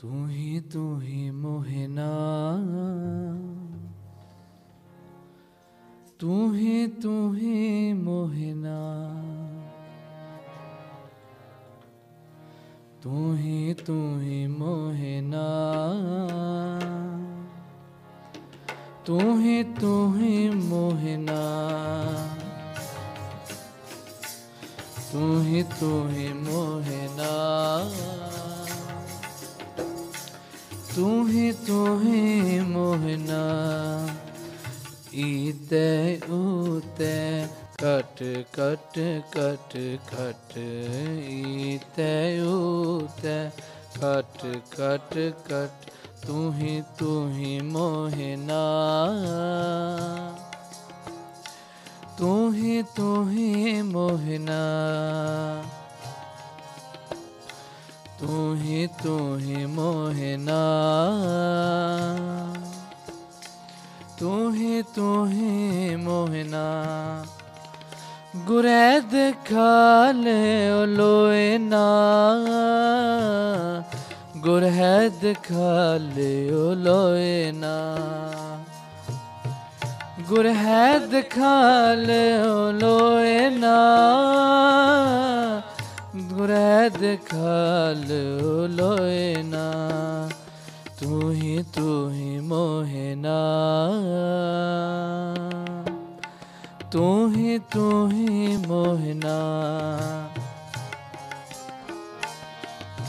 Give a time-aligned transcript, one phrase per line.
[0.00, 2.08] ਤੂੰ ਹੀ ਤੂੰ ਹੀ ਮੋਹਿਨਾ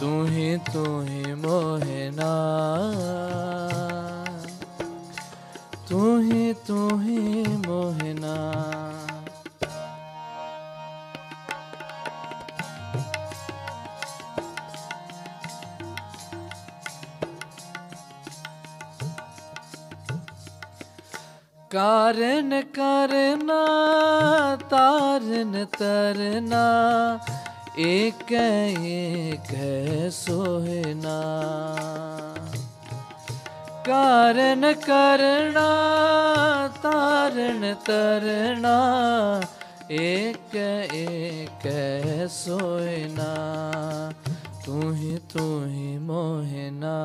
[0.02, 2.30] ਤੂੰ ਹੀ ਤੂੰ ਹੀ ਮੋਹਨਾ
[5.90, 8.36] ਤੂੰ ਹੀ ਤੂੰ ਹੀ ਮੋਹਨਾ
[21.72, 23.66] ਕਾਰਨ ਕਰਨਾ
[24.70, 26.66] ਤਾਰਨ ਤਰਨਾ
[27.80, 29.52] ਏਕ ਏਕ
[30.12, 31.22] ਸੋਹਨਾ
[33.86, 35.68] ਕਾਰਨ ਕਰਨਾ
[36.84, 39.42] ਤਾਰਨ ਤਰਨਾ
[39.92, 40.56] ਏਕ
[40.96, 41.68] ਏਕ
[42.30, 43.34] ਸੋਹਨਾ
[44.66, 46.98] ਤੂੰ ਹੀ ਤੂੰ ਹੀ ਮੋਹਨਾ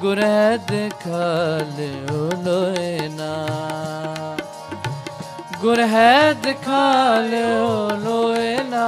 [0.00, 0.72] ਗੁਰੈਦ
[1.04, 1.90] ਖਾਲੇ
[2.44, 3.34] ਲੋਏ ਨਾ
[5.60, 8.86] ਗੁਰਹਿਦ ਖਾਲਿਓ ਲੋਏ ਨਾ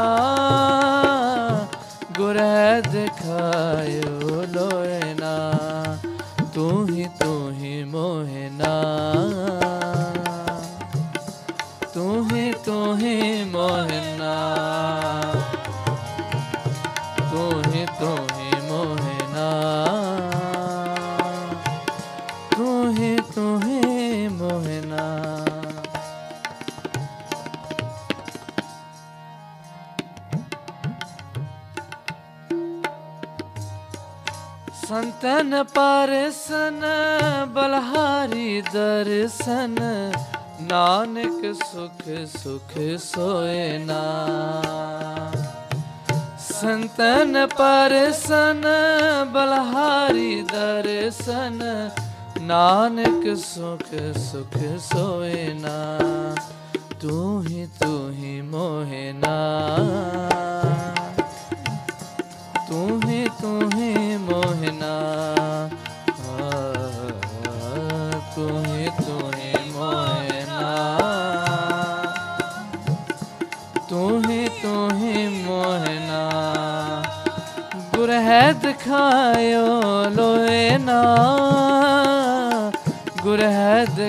[2.18, 5.77] ਗੁਰਹਿਦ ਖਾਇਓ ਲੋਏ ਨਾ
[6.58, 8.70] ਤੂੰ ਹੀ ਤੂੰ ਹੀ ਮੋਹਨਾ
[11.94, 14.34] ਤੂੰ ਹੀ ਤੂੰ ਹੀ ਮੋਹਨਾ
[17.36, 17.86] ਤੂੰ ਹੀ
[34.88, 36.82] ਸੰਤਨ ਪਰਸਨ,
[37.48, 39.76] ਬਲਹਾਰੀ ਦਰਸ਼ਨ।
[40.62, 44.02] ਨਾਨਕ ਸੁਖ ਸੁਖ ਸੋਏ ਨਾ।
[46.38, 48.64] ਸੰਤਨ ਪਰਸਨ,
[49.24, 51.90] ਬਲਹਾਰੀ ਦਰਸ਼ਨ।
[52.40, 55.98] ਨਾਨਕ ਸੁਖ ਸੁਖ ਸੋਏ ਨਾ।
[57.00, 59.68] ਤੂੰ ਹੀ ਤੂੰ ਹੀ ਮੋਹਨਾ
[63.42, 64.96] ਤੂੰ ਹੀ ਤੂੰ ਹੀ ਮੋਹਨਾ
[68.36, 70.98] ਤੂੰ ਹੀ ਤੂੰ ਹੀ ਮੋਹਨਾ
[73.88, 76.28] ਤੂੰ ਹੀ ਤੂੰ ਹੀ ਮੋਹਨਾ
[77.96, 78.72] ਗੁਰਹਿਦ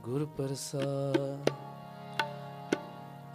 [0.00, 1.50] ਓੰਕਾਰ ਸਤਿਗੁਰ ਪ੍ਰਸਾਦ।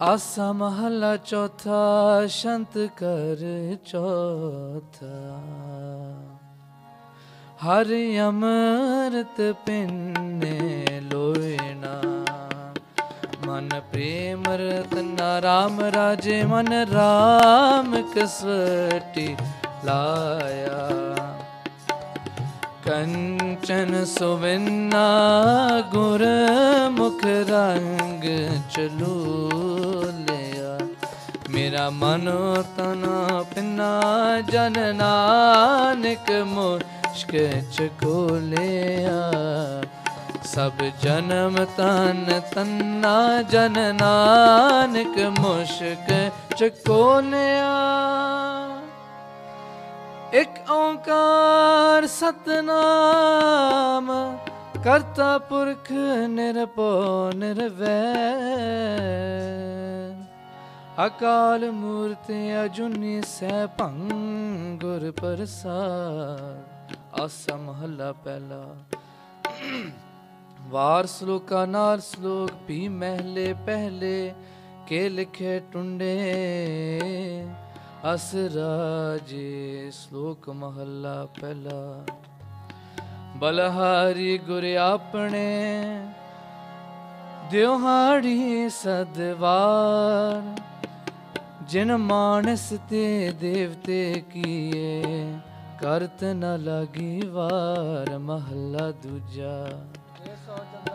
[0.01, 3.44] ਆਸਾ ਮਹੱਲਾ ਚੌਥਾ, ਸ਼ੰਤ ਕਰ
[3.85, 5.39] ਚੌਥਾ।
[7.65, 7.94] ਹਰ
[8.29, 12.01] ਅਮਰਤ ਪਿੰਨੇ ਲੋਇਨਾ
[13.47, 19.35] ਮਨ ਪ੍ਰੇਮ ਰਤਨ, ਰਾਮ ਰਾਜੇ ਮਨ ਰਾਮ ਕਸਵਟੀ
[19.85, 20.89] ਲਾਇਆ।
[22.85, 25.05] ਕੰਚਨ ਸੁਵਿੰਨਾ,
[25.91, 26.25] ਗੁਰ
[26.89, 28.23] ਮੁਖ ਰੰਗ
[28.71, 29.29] ਚਲੂ
[30.19, 30.77] ਲਿਆ।
[31.49, 32.29] ਮੇਰਾ ਮਨ
[32.77, 33.05] ਤਨ
[33.55, 34.01] ਪਿਨਾ,
[34.41, 37.35] ਜਨ ਨਾਨਕ ਮੁਸ਼ਕ
[37.71, 39.31] ਚਕੋਲਿਆ
[40.43, 40.71] ਸਭ
[41.01, 47.73] ਜਨਮ ਤਨ ਤੰਨਾ, ਜਨ ਨਾਨਕ ਮੁਸ਼ਕ ਚਕੋਲਿਆ
[50.35, 54.37] ਇਕ ਓੰਕਾਰ ਸਤਨਾਮ,
[54.83, 55.91] ਕਰਤਾ ਪੁਰਖ
[56.27, 60.25] ਨਿਰਭਉ ਨਿਰਵੈਰ।
[61.05, 62.31] ਅਕਾਲ ਮੂਰਤ
[62.65, 68.75] ਅਜੁਨੀ ਸੈ ਭੰਗੁਰ ਪ੍ਰਸਾਦ। ਆਸਾ ਮਹੱਲਾ ਪਹਿਲਾ।
[70.61, 74.33] ਵਾਰ ਸ਼ਲੋਕਾ ਨਾਲ ਸ਼ਲੋਕ ਵੀ ਮਹਿਲੇ ਪਹਿਲੇ,
[74.88, 76.43] ਕੇ ਲਿਖੇ ਟੁੰਡੇ।
[78.13, 82.05] ਅਸ ਰਾਜੇ ਸ਼ਲੋਕ ਮਹੱਲਾ ਪਹਿਲਾ।
[83.37, 85.47] ਬਲਹਾਰੀ ਗੁਰ ਆਪਣੇ
[87.51, 90.61] ਦਿਉਹਾੜੀ ਸਦਵਾਰ।
[91.61, 95.03] ਜਿਨ ਮਾਨਸ ਤੇ ਦੇਵਤੇ ਕੀਏ,
[95.79, 99.69] ਕਰਤ ਨ ਲਾਗੀ ਵਾਰ ਮਹੱਲਾ ਦੂਜਾ।
[100.25, 100.94] 354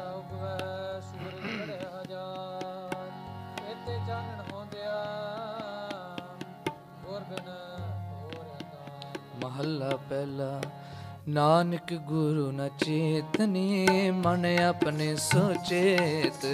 [9.60, 10.60] ਮਹੱਲਾ ਪਹਿਲਾ।
[11.28, 16.46] ਨਾਨਕ ਗੁਰੂ ਨ ਚੇਤਨੀ, ਮਨ ਆਪਣੇ ਸੁਚੇਤ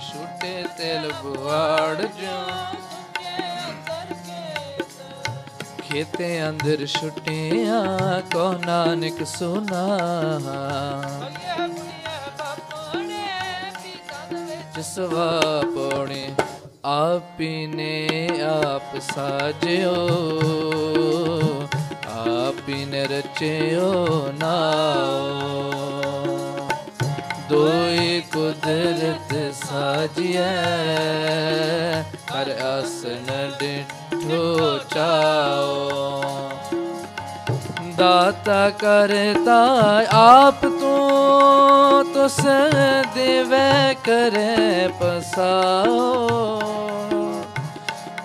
[0.00, 2.36] ਛੁਟੇ ਤਿਲ ਗੁਆੜ ਜੋ।
[5.82, 9.98] ਖੇਤੇ ਅੰਦਰ ਛੁਟਿਆ ਕੋ ਨਾਨਕ ਸੁਨਾ।
[14.76, 15.40] ਜਿਸਵਾ
[15.74, 16.28] ਪੋਣੇ,
[16.84, 19.96] ਆਪੀ ਨੇ ਆਪ ਸਾਜਿਓ।
[22.60, 25.70] ਆਪੀ ਨੇ ਰਚਿਓ ਨਾਓ
[27.50, 30.42] ਦੋਈ ਕੁਦਰਤ ਸਾਜਿਐ,
[32.32, 33.26] ਹਰ ਆਸਨ
[33.60, 36.50] ਡਿਠੋ ਚਾਓ
[37.96, 39.60] ਦਾਤਾ ਕਰਤਾ
[40.14, 42.40] ਆਪ ਤੂੰ, ਤੁਸ
[43.14, 46.60] ਦੇਵੇ ਕਰੇ ਪਸਾਓ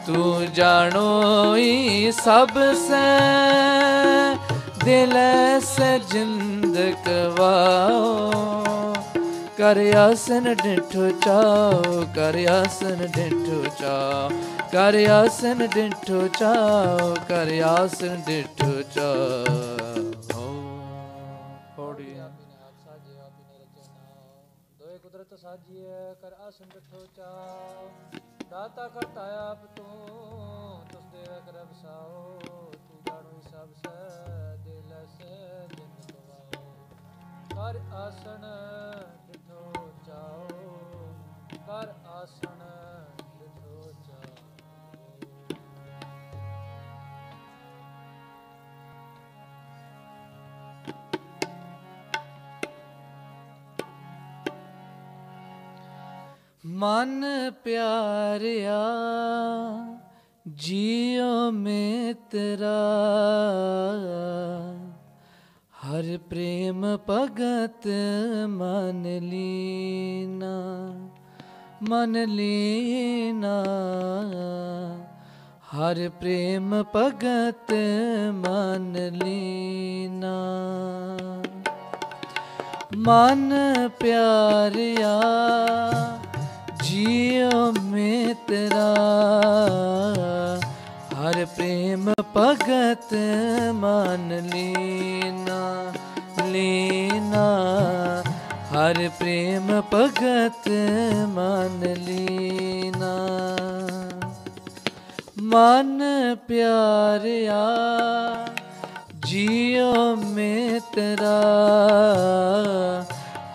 [0.08, 3.06] ਤੂੰ ਜਾਣੋਈ ਸਭ ਸੇ
[4.86, 5.13] ਦਿਲ
[5.62, 8.32] ਸੇ ਜਿੰਦ ਕਵਾਓ।
[9.58, 14.30] ਕਰ ਆਸਨ ਡਿਠੋ ਚਾਓ, ਕਰ ਆਸਨ ਡਿਠੋ ਚਾਓ।
[14.72, 19.56] ਕਰ ਆਸਨ ਡਿਠੋ ਚਾਓ, ਕਰ ਆਸਨ ਡਿਠੋ ਚਾਓ।
[21.77, 24.44] ਪੌੜੀ। ਆਪੀ ਨੇ ਆਪ ਸਾਜੇ ਆਪੀ ਨੇ ਰਚੇ ਨਾਉ
[24.80, 27.89] ਦੋਏ ਕੁਦਰਤ ਸਾਜੀਐ, ਕਰ ਆਸਨ ਬਿਠੋ ਚਾਉ
[28.50, 29.75] ਦਾਤਾ ਕਰਤਾ ਆਪ
[37.66, 38.44] ਕਰ ਆਸਣ
[39.28, 39.72] ਬਿਠੋ
[40.06, 40.48] ਚਾਉ
[41.68, 42.60] ਕਰ ਆਸਣ
[43.40, 44.36] ਬਿਠੋ ਚਾਉ
[56.64, 57.26] ਮਨ
[57.64, 58.80] ਪਿਆਰਿਆ
[60.46, 62.80] ਜੀਉ ਮਿੱਤਰਾ
[65.86, 67.88] ਹਰ ਪ੍ਰੇਮ ਭਗਤ
[68.48, 70.54] ਮਨ ਲੀਨਾ
[71.89, 73.63] ਮਨ ਲੀਨਾ।
[75.74, 77.74] ਹਰ ਪ੍ਰੇਮ ਭਗਤ
[78.32, 80.34] ਮਨ ਲੀਨਾ।
[82.98, 83.54] ਮਨ
[84.00, 85.22] ਪਿਆਰਿਆ
[86.84, 88.94] ਜੀਉ ਮਿੱਤਰਾ।
[90.13, 90.45] ਹਰ
[91.48, 93.14] ਪ੍ਰੇਮ ਭਗਤ
[93.74, 95.94] ਮਨ ਲੀਨਾ
[96.46, 97.44] ਲੀਨਾ
[98.72, 100.68] ਹਰ ਪ੍ਰੇਮ ਭਗਤ
[101.28, 103.14] ਮਨ ਲੀਨਾ
[105.44, 106.04] ਮਨ
[106.48, 107.62] ਪਿਆਰਿਆ
[109.25, 111.36] ਜੀਉ ਮਿੱਤਰਾ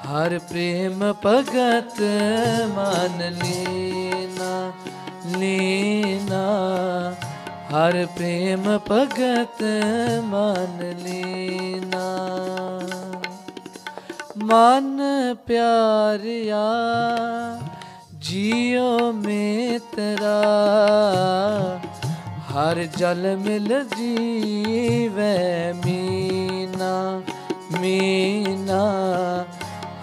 [0.06, 2.00] ਹਰ ਪ੍ਰੇਮ ਭਗਤ
[2.68, 4.72] ਮਨ ਲੀਨਾ
[5.38, 6.44] ਲੀਨਾ
[7.70, 9.62] ਹਰ ਪ੍ਰੇਮ ਭਗਤ
[10.20, 12.06] ਮਨ ਲੀਨਾ।
[14.36, 15.00] ਮਨ
[15.46, 16.64] ਪਿਆਰਿਆ,
[18.18, 20.42] ਜੀਉ ਮਿੱਤਰਾ।
[22.50, 27.22] ਹਰ ਜਲ ਮਿਲ ਜੀਵੈ ਮੀਨਾ
[27.80, 28.82] ਮੀਨਾ।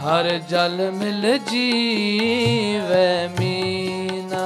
[0.03, 4.45] ਹਰ ਜਲ ਮਿਲ ਜੀਵੈ ਮੀਨਾ।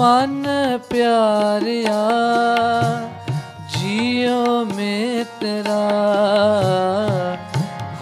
[0.00, 0.46] ਮਨ
[0.90, 2.08] ਪਿਆਰਿਆ
[3.68, 5.80] ਜੀਉ ਮਿੱਤਰਾ।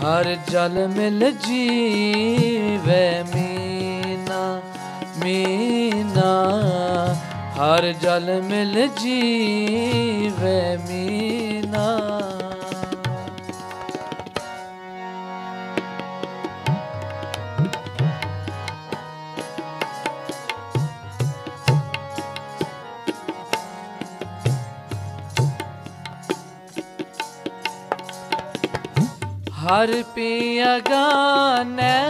[0.03, 4.61] ਹਰ ਜਲ ਮਿਲ ਜੀਵੈ, ਮੀਨਾ
[5.25, 6.33] ਮੀਨਾ।
[7.57, 11.99] ਹਰ ਜਲ ਮਿਲ ਜੀਵੈ, ਮੀਨਾ।
[29.69, 32.05] ਹਰ ਪੀਆ ਗਾਨੈ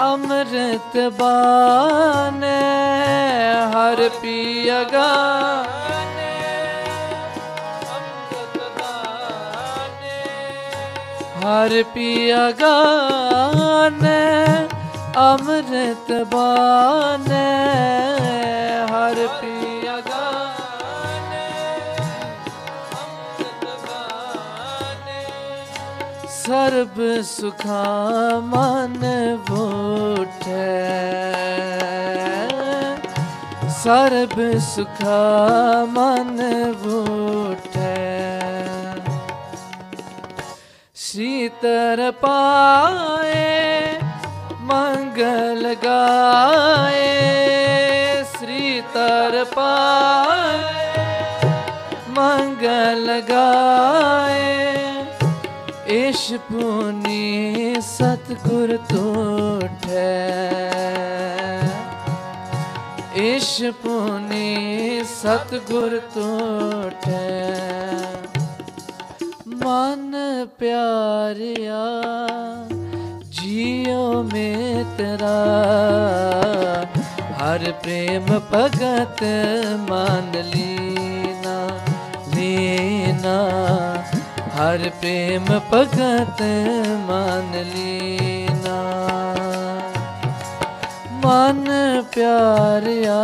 [0.00, 2.60] ਅੰਮ੍ਰਿਤ ਬਾਨੈ,
[3.70, 6.30] ਹਰ ਪੀਆ ਗਾਨੈ
[7.96, 10.20] ਅੰਮ੍ਰਿਤ ਬਾਨੈ।
[11.42, 14.22] ਹਰ ਪੀਆ ਗਾਨੈ
[15.16, 18.21] ਅੰਮ੍ਰਿਤ ਬਾਨੈ।
[26.46, 27.82] ਸਰਬ ਸੁਖਾ
[28.42, 29.02] ਮਨ
[29.50, 30.80] ਬੋਠੈ
[33.82, 35.20] ਸਰਬ ਸੁਖਾ
[35.88, 36.40] ਮਨ
[36.72, 38.12] ਬੋਠੈ
[40.94, 43.98] ਸੀਤਰ ਪਾਏ,
[44.60, 47.04] ਮੰਗਲ ਗਾਏ।
[48.24, 50.58] ਸ੍ਰੀ ਤਰ ਪਾਏ,
[52.08, 54.71] ਮੰਗਲ ਗਾਏ।
[55.92, 60.04] ਇਸ਼ ਪੁਨੀ ਸਤਗੁਰ ਤੋਠੈ
[63.16, 67.18] ਇਸ਼ ਪੁਨੀ ਸਤਗੁਰ ਤੋਠੈ
[69.64, 70.14] ਮਨ
[70.58, 71.82] ਪਿਆਰਿਆ,
[73.30, 75.36] ਜੀਉ ਮਿੱਤਰਾ।
[77.40, 79.22] ਹਰ ਪ੍ਰੇਮ ਭਗਤ
[79.90, 81.68] ਮਨ ਲੀਨਾ
[82.36, 83.38] ਲੀਨਾ।
[84.52, 86.40] ਹਰ ਪ੍ਰੇਮ ਭਗਤ
[87.06, 88.80] ਮਨ ਲੀਨਾ
[91.24, 91.68] ਮਨ
[92.14, 93.16] ਪਿਆਰਿਆ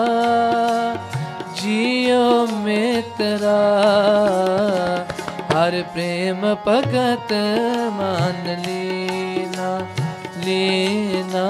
[1.54, 3.58] ਜੀਉ ਮਿੱਤਰਾ
[5.52, 7.32] ਹਰ ਪ੍ਰੇਮ ਭਗਤ
[7.92, 9.78] ਮਨ ਲੀਨਾ
[10.44, 11.46] ਲੀਨਾ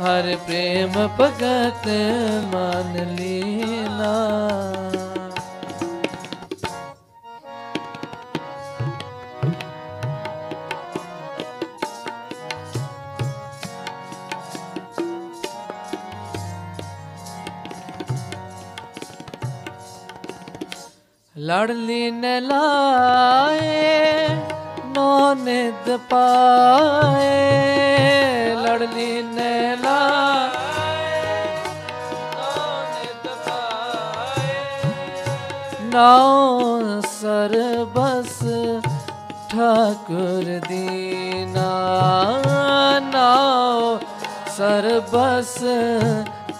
[0.00, 1.88] ਹਰ ਪ੍ਰੇਮ ਭਗਤ
[2.54, 4.14] ਮਨ ਲੀਨਾ
[21.50, 24.28] ਲੜਲੀ ਨ ਲਾਏ
[24.86, 27.38] ਨੋ ਨਿਦ ਪਾਏ।
[28.54, 29.38] ਲੜਲੀ ਨ
[29.80, 30.50] ਲਾਏ
[32.34, 32.52] ਨੋ
[32.92, 34.54] ਨਿਦ ਪਾਏ।
[35.84, 38.38] ਨਾਉ ਸਰਬਸ
[39.50, 41.70] ਠਾਕੁਰ ਦੀਨਾ।
[43.12, 43.98] ਨਾਉ
[44.56, 45.58] ਸਰਬਸ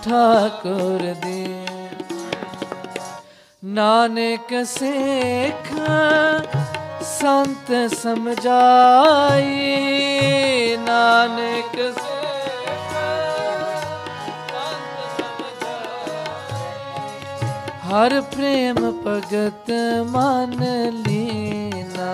[0.05, 1.67] ਠਾਕੁਰ ਦੀ
[3.71, 5.73] ਨਾਨਕ ਸੇਖ,
[7.03, 9.77] ਸੰਤ ਸਮਝਾਈ।
[10.77, 11.77] ਨਾ ਨਾਨਕ
[17.87, 19.71] ਹਰ ਪ੍ਰੇਮ ਭਗਤ
[20.11, 22.13] ਮਨ ਲੀਨਾ।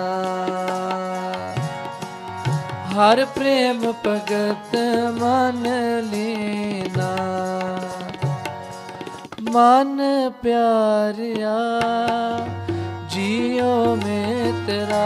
[2.93, 4.75] ਹਰ ਪ੍ਰੇਮ ਭਗਤ
[5.19, 5.67] ਮਨ
[6.11, 7.15] ਲੀਨਾ।
[9.53, 10.01] ਮਨ
[10.41, 11.57] ਪਿਆਰਿਆ,
[13.09, 15.05] ਜੀਉ ਮਿਤਰਾ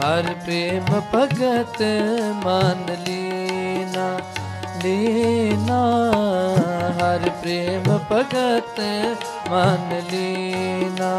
[0.00, 1.82] ਹਰ ਪ੍ਰੇਮ ਭਗਤ
[2.44, 4.18] ਮਨ ਲੀਨਾ
[4.84, 5.80] ਲੀਨਾ।
[7.00, 8.80] ਹਰ ਪ੍ਰੇਮ ਭਗਤ
[9.50, 11.12] ਮਨ ਲੀਨਾ।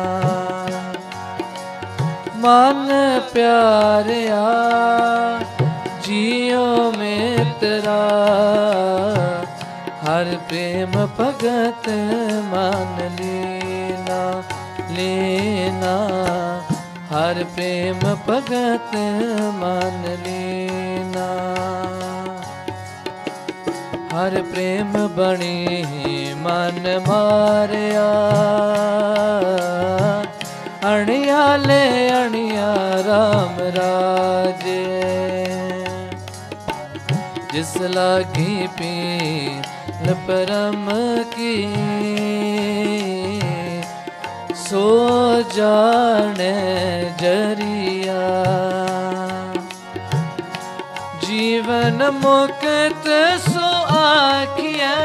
[2.35, 2.89] ਮਨ
[3.33, 4.43] ਪਿਆਰਿਆ,
[6.03, 7.99] ਜੀਉ ਮਿਤਰਾ
[10.09, 11.87] ਹਰ ਪ੍ਰੇਮ ਭਗਤ
[12.43, 14.21] ਮਨ ਲੀਨਾ
[14.91, 15.91] ਲੀਨਾ
[17.11, 18.95] ਹਰ ਪ੍ਰੇਮ ਭਗਤ
[19.55, 21.27] ਮਨ ਲੀਨਾ
[24.13, 25.85] ਹਰ ਪ੍ਰੇਮ ਬਣੀ
[26.37, 28.09] ਮਨ ਮਾਰਿਆ
[30.87, 34.83] ਅਣਿਆ ਲੈ ਅਣਿਆ RAM ਰਾਜੇ
[37.53, 39.58] ਜਿਸ ਲਾਗੀ ਪੀਰ
[40.27, 40.89] ਪਰਮ
[41.35, 41.73] ਕੀ
[44.55, 46.53] ਸੋ ਜਾਣੇ
[47.17, 48.45] ਜਰੀਆ।
[51.21, 53.09] ਜੀਵਨ ਮੁਕਤ
[53.49, 54.95] ਸੋ ਆਖਿਆ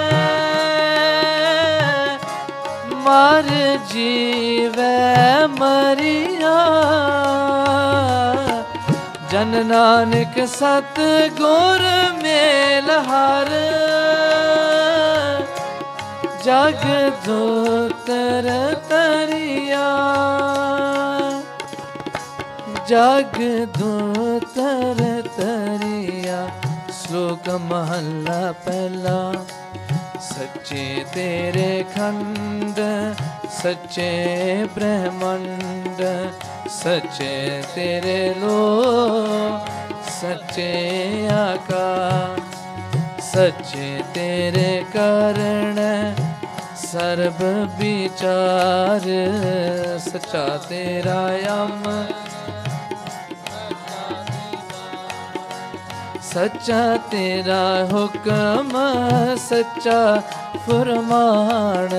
[2.94, 6.56] ਮਰ ਜੀਵੈ ਮਰਿਆ।
[9.30, 11.00] ਜਨ ਨਾਨਕ ਸਤ
[11.40, 11.82] ਗੁਰ
[12.22, 13.50] ਮੇਲ ਹਰ।
[16.44, 16.82] ਜਗ
[17.24, 18.46] ਧੋਤਰ
[18.88, 19.84] ਤਰਿਆ।
[22.88, 23.38] ਜਗ
[23.78, 26.48] ਧੋਤਰ ਤਰਿਆ,
[26.92, 29.32] ਸ਼ਲੋਕ ਮਹੱਲਾ ਪਹਿਲਾ।
[30.20, 32.80] ਸੱਚੇ ਤੇਰੇ ਖੰਡ,
[33.62, 36.02] ਸੱਚੇ ਬ੍ਰਹਮੰਡ,
[36.82, 38.84] ਸੱਚੇ ਤੇਰੇ ਲੋ
[40.20, 42.36] ਸੱਚੇ ਆਕਾ
[43.32, 45.80] ਸੱਚੇ ਤੇਰੇ ਕਰਣ
[46.94, 47.40] ਸਰਬ
[47.78, 49.04] ਵਿਚਾਰ,
[50.00, 51.16] ਸੱਚਾ ਤੇਰਾ
[51.54, 51.82] ਅਮ
[56.22, 58.70] ਸੱਚਾ ਤੇਰਾ ਹੁਕਮ,
[59.48, 60.22] ਸੱਚਾ
[60.66, 61.90] ਫਰਮਾਨ।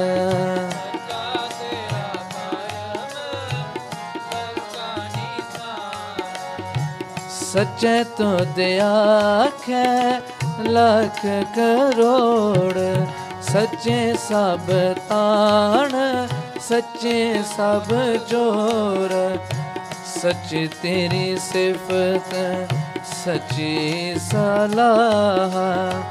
[7.42, 10.20] ਸੱਚੇ ਤੁਧ ਆਖੈ
[10.62, 12.74] ਲੱਖ ਕਰੋੜ
[13.54, 14.60] ਸੱਚੇ ਸਭ
[15.10, 15.92] ਤਾਣ,
[16.60, 17.94] ਸੱਚੇ ਸਭ
[18.30, 19.38] ਜੋਰ।
[20.22, 22.36] ਸੱਚ ਤੇਰੀ ਸਿਫਤ,
[23.26, 26.02] ਸੱਚੀ ਸਲਾਹ।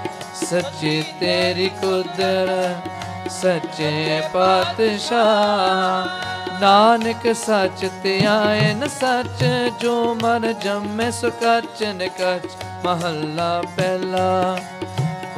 [0.45, 6.25] ਸੱਚੀ ਤੇਰੀ ਕੁਦਰਤ, ਸੱਚੇ ਪਾਤਸ਼ਾਹ।
[6.61, 9.45] ਨਾਨਕ ਸੱਚ ਧਿਆਇਨ ਸੱਚ,
[9.81, 12.49] ਜੋ ਮਨ ਜੰਮੇ ਸੁਕਚ ਨਿਕਚ,
[12.85, 14.59] ਮਹੱਲਾ ਪਹਿਲਾ।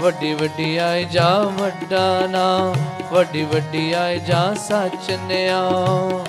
[0.01, 1.29] ਵੱਡੀ ਵੱਡੀ ਆਏ ਜਾ
[1.59, 2.75] ਵੱਡਾ ਨਾ
[3.13, 6.25] ਵੱਡੀ ਵੱਡੀ ਆਏ ਜਾ ਸੱਚ ਨਿਆਓ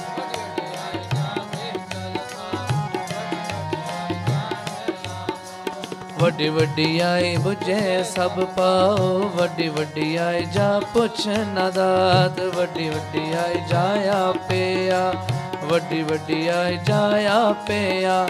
[6.20, 13.34] ਵੱਡੀ ਵੱਡੀ ਆਈ ਬੁਝੇ ਸਭ ਪਾਓ। ਵੱਡੀ ਵੱਡੀ ਆਈ ਜਾ ਪੁੱਛ ਨਾ ਦਾਤ। ਵੱਡੀ ਵੱਡੀ
[13.34, 15.14] ਆਈ ਜਾਇਆ ਪਿਆ
[15.64, 18.28] ਵੱਡੀ ਵੱਡੀ ਆਈ ਜਾਇਆ ਪਿਆ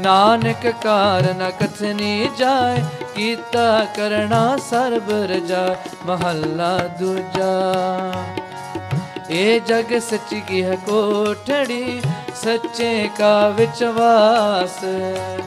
[0.00, 2.82] ਨਾਨਕ ਕਾਰਨ ਕਥਨੀ ਜਾਏ।
[3.14, 5.76] ਕੀਤਾ ਕਰਨਾ ਸਰਬ ਰਜਾ,
[6.06, 7.52] ਮਹੱਲਾ ਦੂਜਾ।
[9.30, 12.00] ਇਹ ਜਗ ਸੱਚੀ ਕੀ ਹੈ ਕੋਠੜੀ?
[12.34, 14.84] ਸੱਚੇ ਕਾ ਵਿਚਵਾਸ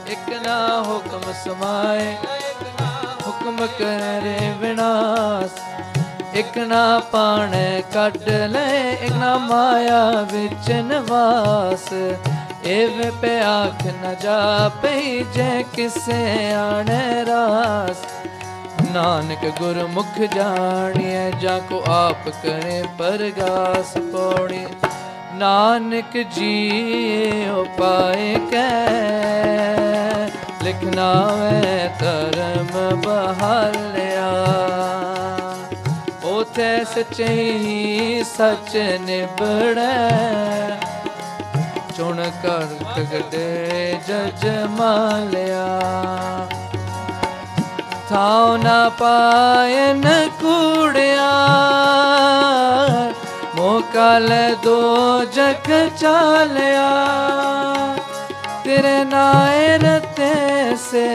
[0.09, 2.17] ਇਕ ਨਾ ਹੁਕਮ ਸਮਾਏ,
[3.27, 5.61] ਹੁਕਮ ਕਰੇ ਵਿਨਾਸ਼।
[6.37, 11.93] ਇਕ ਨਾ ਪਾਣ ਕੱਢ ਲੈ, ਇਕ ਨਾ ਮਾਇਆ ਵਿੱਚ ਨਿਵਾਸ।
[12.65, 17.97] ਏਵੇਂ ਪਿਆਖ ਨ ਜਾਪਈ ਜੇ ਕਿਸੇ ਆਣੇ ਰਾਸ।
[18.91, 24.67] ਨਾਨਕ ਗੁਰਮੁਖ ਜਾਣੀਐ, ਜਾ ਕੋ ਆਪ ਕਰੇ ਪਰਗਾਸ ਪੌੜੀ।
[25.33, 28.69] ਨਾਨਕ ਜੀ ਉਪਾਏ ਕੈ
[30.63, 34.31] ਲਿਖਨਾ ਵੇ ਧਰਮ ਬਹਾਲਿਆ।
[36.23, 40.09] ਉਥੇ ਸਚਈ ਸਚ ਨਿਬੜੈ
[41.97, 45.67] ਚੁਣ ਕਰ ਤਗੜੇ ਜਜ ਮਾਲਿਆ।
[48.09, 50.03] ਥਾਉ ਨਾ ਪਾਇਨ
[50.41, 51.29] ਕੂੜਿਆ
[53.73, 54.29] ਮੋਕਲ
[54.63, 56.89] ਦੋ ਜਗ ਚਾਲਿਆ
[58.63, 61.05] ਤੇਰੇ ਨਾਏ ਰਤੇ ਸੇ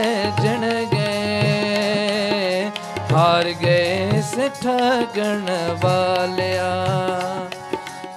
[0.43, 2.71] ਜਣ ਗਏ
[3.13, 5.47] ਹਾਰ ਗਏ ਸੇ ਠਗਣ
[5.85, 6.73] ਵਾਲਿਆ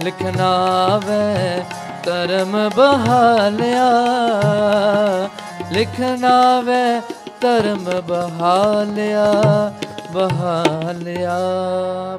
[0.04, 0.50] ਲਿਖਣਾ
[1.06, 1.64] ਵੇ
[2.06, 3.88] ਧਰਮ ਬਹਾਲਿਆ
[5.72, 6.84] ਲਿਖਣਾ ਵੇ
[7.42, 9.32] ਧਰਮ ਬਹਾਲਿਆ
[10.12, 11.40] ਬਹਾਲਿਆ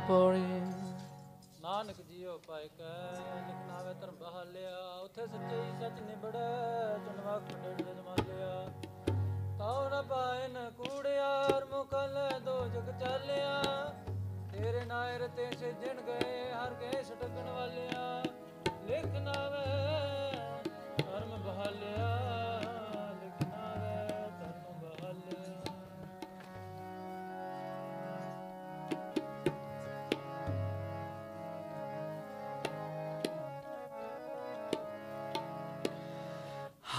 [0.09, 0.52] ਪੌੜੀ
[15.37, 18.25] ਤੇ ਸਿਜਣ ਗਏ, ਹਰ ਗਏ ਸਟਕਣ ਵਾਲਿਆ।
[18.87, 20.33] ਲਿਖਣਾ ਵੇ
[20.99, 22.09] ਧਰਮ ਬਹਾਲਿਆ।
[23.23, 23.97] ਲਿਖਣਾ ਵੇ
[24.41, 25.65] ਧਰਮ ਬਹਾਲਿਆ।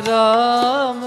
[0.00, 1.05] RAM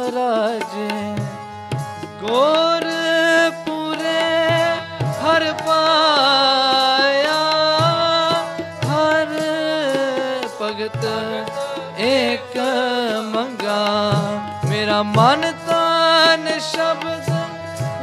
[14.99, 17.27] ਮੇਰਾ ਮਨ ਤਨ ਸ਼ਬਦ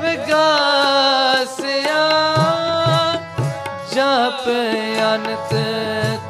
[0.01, 2.05] ਵਿਗਾਸਿਆ,
[3.93, 4.45] ਜਪ
[5.05, 5.53] ਅਨੰਤ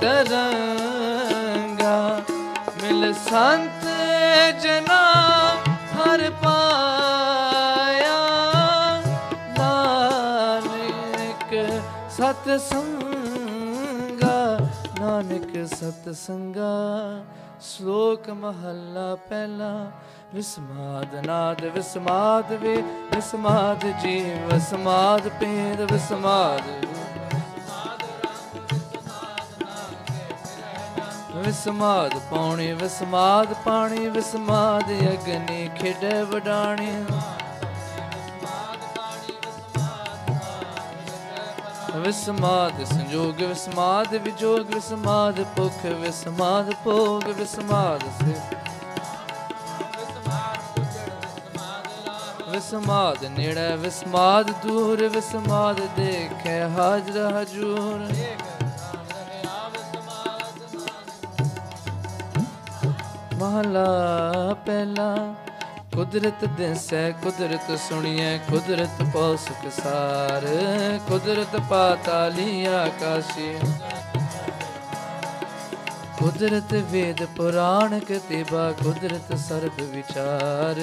[0.00, 1.98] ਤਰੰਗਾ।
[2.82, 3.82] ਮਿਲ ਸੰਤ
[4.62, 5.02] ਜਨਾ
[5.92, 8.18] ਹਰ ਪਾਇਆ,
[9.58, 11.54] ਨਾਨਕ
[12.16, 14.38] ਸਤ ਸੰਗਾ
[15.00, 16.74] ਨਾਨਕ ਸਤ ਸੰਗਾ
[17.62, 19.70] ਸ਼ਲੋਕ ਮਹੱਲਾ ਪਹਿਲਾ
[20.34, 22.76] ਵਿਸਮਾਦ ਨਾਦ, ਵਿਸਮਾਦ ਵੇ,
[23.14, 26.62] ਵਿਸਮਾਦ ਜੀਵ, ਵਿਸਮਾਦ ਪੇਦ ਵਿਸਮਾਦ
[31.36, 36.90] ਵਿਸਮਾਦ ਪੌਣੀ ਵਿਸਮਾਦ ਪਾਣੀ, ਵਿਸਮਾਦ ਅਗਨੀ ਖਿੜੇ ਵਡਾਣੀ।
[41.96, 48.65] ਵਿਸਮਾਦ ਸੰਜੋਗ, ਵਿਸਮਾਦ ਵਿਜੋਗ, ਵਿਸਮਾਦ ਭੁਖ, ਵਿਸਮਾਦ ਭੋਗ, ਵਿਸਮਾਦ ਸੇ।
[52.56, 58.04] ਵਿਸਮਾਦ ਨੇੜੇ ਵਿਸਮਾਦ ਦੂਰ ਵਿਸਮਾਦ ਦੇਖੇ ਹਾਜ਼ਰ ਹਜੂਰ।
[63.34, 63.84] ਮਹਲਾ
[64.66, 65.34] ਪਹਿਲਾ,
[65.94, 70.46] ਕੁਦਰਤ ਦਿਸੈ, ਕੁਦਰਤ ਸੁਣੀਐ, ਕੁਦਰਤ ਪੌਸ ਕਸਾਰ
[71.08, 73.54] ਕੁਦਰਤ ਪਾਤਾਲੀ ਆਕਾਸ਼ੀ।
[76.18, 80.80] ਕੁਦਰਤ ਵੇਦ ਪੁਰਾਣ ਕਤਿਬਾ ਕੁਦਰਤ ਸਰਬ ਵਿਚਾਰ।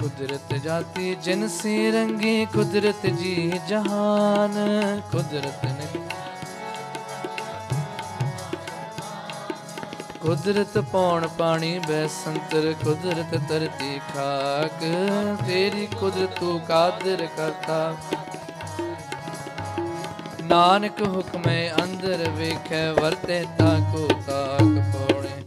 [0.00, 4.54] ਕੁਦਰਤ ਜਾਤੀ ਜਿਨਸੀ ਰੰਗੀ ਕੁਦਰਤ ਜੀ ਜਹਾਨ,
[5.12, 6.00] ਕੁਦਰਤ ਨੇ
[10.20, 14.80] ਕੁਦਰਤ ਪੌਣ ਪਾਣੀ ਬੈ ਸੰਤਰ ਕੁਦਰਤ ਧਰਤੀ ਖਾਕ,
[15.46, 17.96] ਤੇਰੀ ਕੁਦਰਤ ਤੂੰ ਕਾਦਰ ਕਰਤਾ।
[20.42, 25.42] ਨਾਨਕ ਹੁਕਮੇ ਅੰਦਰ ਵੇਖੈ, ਵਰਤੇ ਤਾ ਕੋ ਤਾਕ ਪੌਣੇ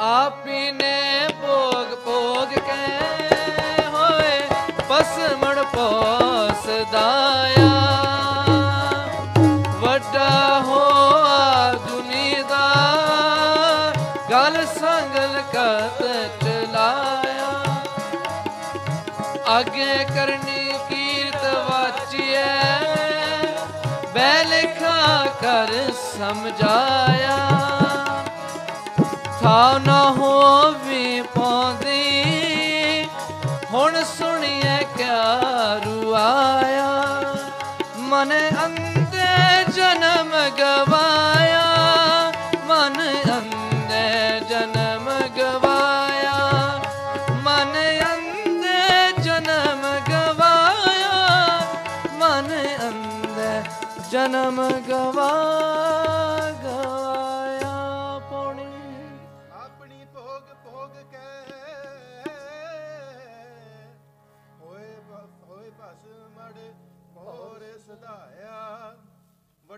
[0.00, 3.13] ਆਪੀ ਨੇ ਭੋਗ ਭੋਗ ਕੇ
[19.58, 22.44] ਅੱਗੇ ਕਰਨੀ ਕੀਰਤ ਵਾਚੀਐ
[24.14, 25.72] ਬੈਲਖਾ ਕਰ
[26.18, 27.36] ਸਮਝਾਇਆ।
[29.40, 31.22] ਥਾ ਨਾ ਹੋਵੀ
[36.24, 37.34] ਕਿਆ ਰੁਆਇਆ
[37.98, 38.32] ਮਨ
[38.64, 41.33] ਅੰਦੇ ਜਨਮ ਗਵਾਇਆ।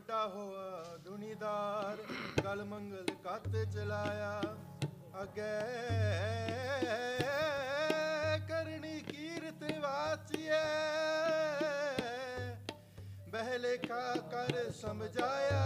[0.08, 1.98] ਵੱਡਾ ਹੋਆ ਦੁਨੀਦਾਰ
[2.44, 4.40] ਗਲ ਮੰਗਲ ਕੱਤ ਚਲਾਇਆ।
[5.22, 5.48] ਅੱਗੇ
[8.48, 8.68] ਕਰ
[9.80, 10.60] ਵਾਚੀਏ
[13.30, 15.64] ਬਹਿਲੇਖਾ ਕਰ ਸਮਝਾਇਆ,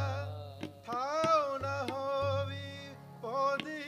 [0.87, 3.83] ਥਾਉ ਨਾ ਹੋਵੀ ਪੋਦੀ।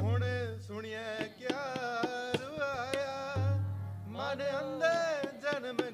[0.00, 1.62] ਹੁਣ ਸੁਣਿਆ ਕਿਆ
[2.40, 3.14] ਰੁਆਇਆ
[4.08, 5.07] ਮਨ ਅੰਦੇ
[5.52, 5.87] ਜਨਮ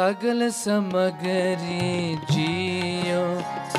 [0.00, 3.24] ਸਗਲ ਸਮਗਰੀ ਜੀਉ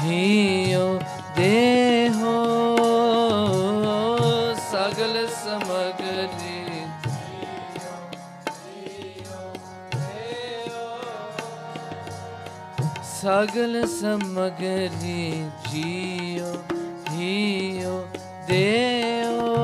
[0.03, 0.99] ਹੀਉ
[1.36, 2.34] ਦੇਹੋ।
[4.71, 6.60] ਸਗਲ ਸਮਗਰੀ
[13.21, 16.53] ਸਗਲ ਸਮਗਰੀ ਜੀਉ
[17.12, 17.99] ਹੀਉ
[18.47, 19.57] ਦੇਓ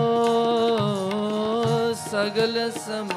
[2.12, 3.17] ਸਗਲ ਸਮ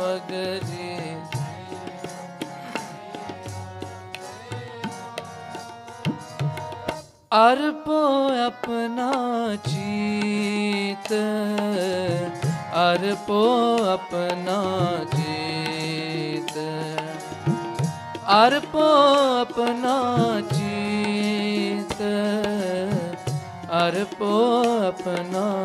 [7.53, 7.99] ਅਰਪੋ
[8.41, 9.11] ਆਪਣਾ
[9.65, 11.13] ਚੀਤ
[12.81, 13.41] ਅਰਪੋ
[13.85, 14.59] ਆਪਣਾ
[15.17, 16.59] ਚੀਤ
[18.35, 18.85] ਅਰਪੋ
[19.41, 19.97] ਆਪਣਾ
[20.53, 22.03] ਚੀਤ
[23.79, 24.33] ਅਰਪੋ
[24.85, 25.60] ਆਪਣਾ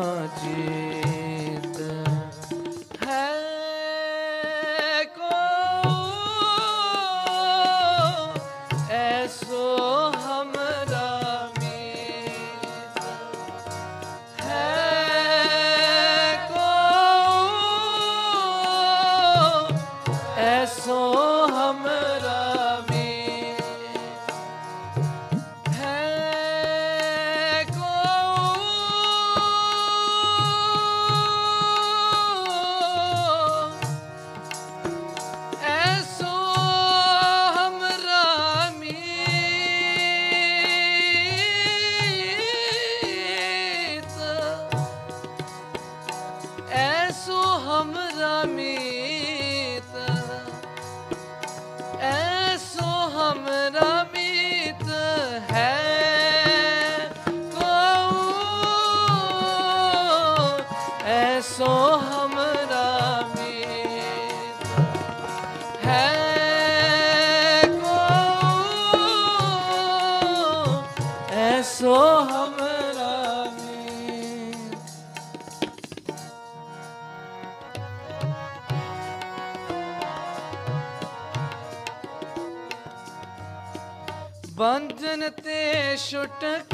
[86.26, 86.65] ਤੇ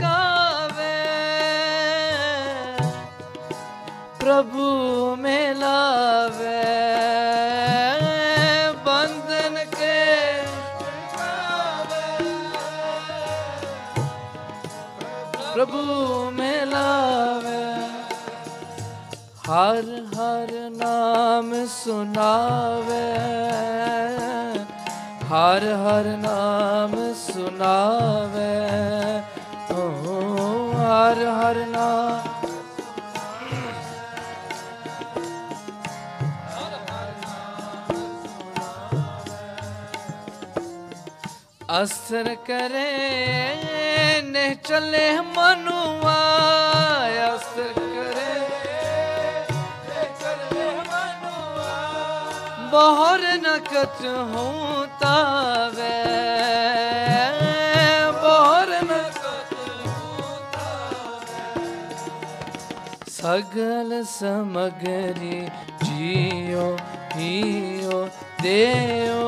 [41.83, 46.17] ਅਸਰ ਕਰੇ ਨੇ ਚਲੇ ਮਨੁਆ
[47.27, 48.35] ਅਸਰ ਕਰੇ
[49.89, 51.73] ਨੇ ਚਲੇ ਮਨੁਆ
[52.73, 55.91] ਬਹਰ ਨਕਤ ਹੂੰ ਤਾਵੇ।
[63.23, 65.49] ਸਗਲ ਸਮਗਰੀ
[65.83, 66.77] ਜੀਓ,
[67.17, 68.09] ਹੀਓ,
[68.43, 69.21] ਦੇਓ।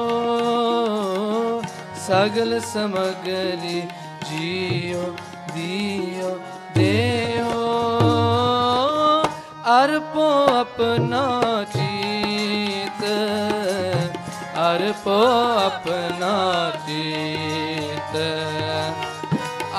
[2.07, 3.80] ਸਗਲ ਸਮਗਰੀ
[4.30, 5.16] ਜੀਓ,
[5.54, 6.38] ਦਿਓ,
[6.74, 7.52] ਦੇਓ।
[9.85, 10.26] ਅਰਪੋ
[10.57, 13.04] ਆਪਣਾ ਚੀਤ,
[14.59, 15.22] ਅਰਪੋ
[15.66, 18.16] ਆਪਣਾ ਚੀਤ।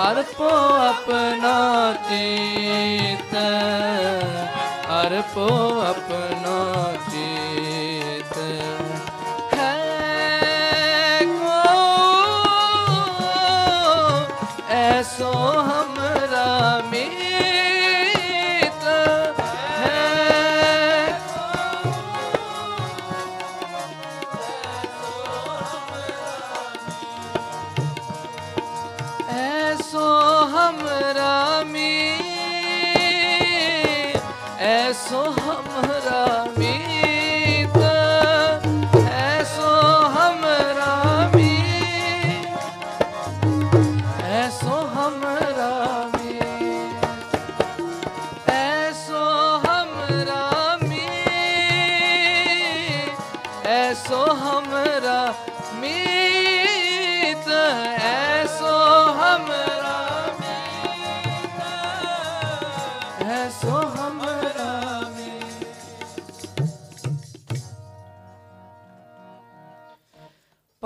[0.10, 1.54] ਅਰਪੋ ਆਪਣਾ
[2.10, 3.34] ਚੀਤ
[4.96, 5.48] ਅਰਪੋ
[5.82, 6.58] ਆਪਣਾ
[7.12, 8.38] ਚੀਤ।
[9.58, 11.56] ਹੈ ਕੋ
[14.70, 15.32] ਐਸੋ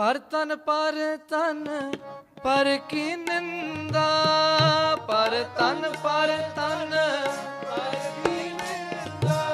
[0.10, 1.92] ਪਰ ਤਨ ਪਰ ਤਨ,
[2.44, 4.08] ਪਰ ਕੀ ਨਿੰਦਾ?
[5.08, 6.96] ਪਰ ਤਨ ਪਰ ਤਨ
[7.62, 9.46] ਪਰ ਕੀ ਨਿੰਦਾ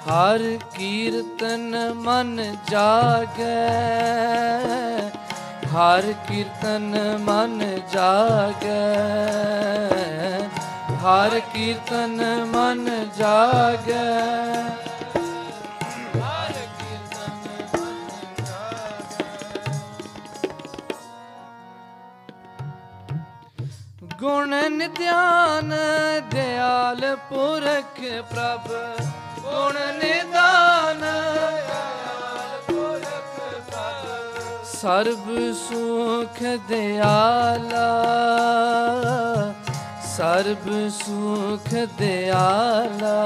[0.00, 3.78] ਹਰ ਕੀਰਤਨ ਮਨ ਜਾਗੈ।
[5.66, 8.96] ਹਰ ਕੀਰਤਨ ਮਨ ਜਾਗੈ।
[10.96, 14.64] ਹਰ ਕੀਰਤਨ ਮਨ ਜਾਗੈ।
[24.18, 25.74] ਗੁਣ ਨਿਧਿਆਨ,
[26.30, 28.72] ਦਿਆਲ ਪੁਰਖ ਪ੍ਰਭ।
[29.42, 31.04] ਗੁਣ ਨਿਦਾਨ।
[34.64, 37.88] ਸਰਬ ਸੁਖ ਦਿਆਲਾ।
[40.16, 43.16] ਸਰਬ ਸੁਖ ਦਿਆਲਾ।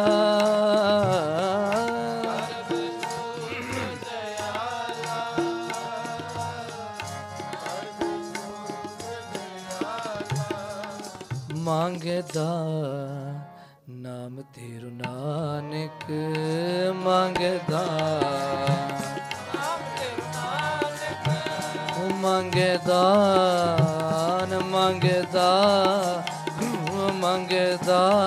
[11.55, 13.34] ਮੰਗਦਾ ਨਾਮ
[14.53, 16.11] ਤੇਰੂ ਨਾਨਕ
[16.95, 17.85] ਮੰਗਦਾ।
[21.97, 23.03] ਉਹ ਮੰਗਦਾ,
[24.49, 25.51] ਨ ਮੰਗਦਾ
[26.63, 28.23] ਉਹ ਮੰਗਦਾ।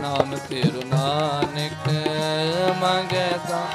[0.00, 1.88] ਨਾਮ ਤੇਰੂ ਨਾਨਕ
[2.80, 3.66] ਮੰਗਦਾ।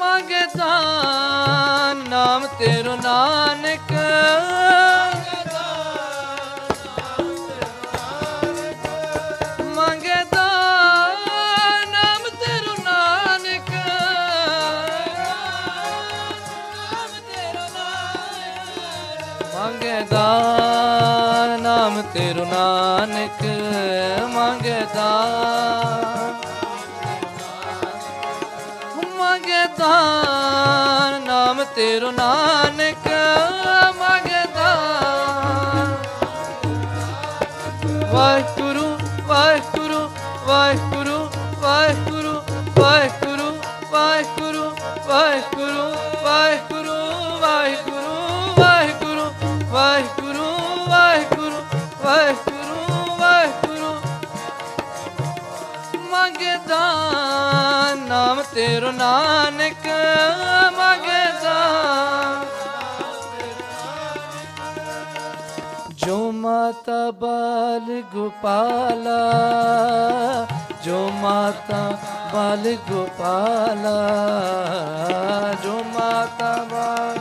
[0.00, 0.72] ਮੰਗਦਾ,
[2.08, 3.92] ਨਾਮ ਤੇਰੂ ਨਾਨਕ
[22.68, 23.42] ਨਾਨਕ
[24.28, 25.10] ਮੰਗਦਾ।
[29.18, 29.94] ਮੰਗਦਾ
[31.26, 33.08] ਨਾਮ ਤੇਰੋ ਨਾਨਕ
[33.98, 34.70] ਮੰਗਦਾ।
[38.12, 38.86] ਵਾਹਿਗੁਰੂ
[39.26, 40.08] ਵਾਹਿਗੁਰੂ
[40.46, 41.18] ਵਾਹਿਗੁਰੂ
[41.58, 42.34] ਵਾਹਿਗੁਰੂ
[42.78, 43.52] ਵਾਹਿਗੁਰੂ
[43.90, 44.70] ਵਾਹਿਗੁਰੂ
[45.06, 45.57] ਵਾਹਿਗੁਰੂ।
[58.58, 59.86] ਤੇਰੋ ਨਾਨਕ
[60.76, 61.58] ਮੰਗਦਾ।
[65.96, 69.20] ਜੋ ਮਾਤਾ ਬਾਲ ਗੋਪਾਲਾ,
[70.84, 71.98] ਜੋ ਮਾਤਾ
[72.34, 73.96] ਬਾਲ ਗੋਪਾਲਾ,
[75.62, 77.18] ਜੋ ਮਾਤਾ ਬਾਲ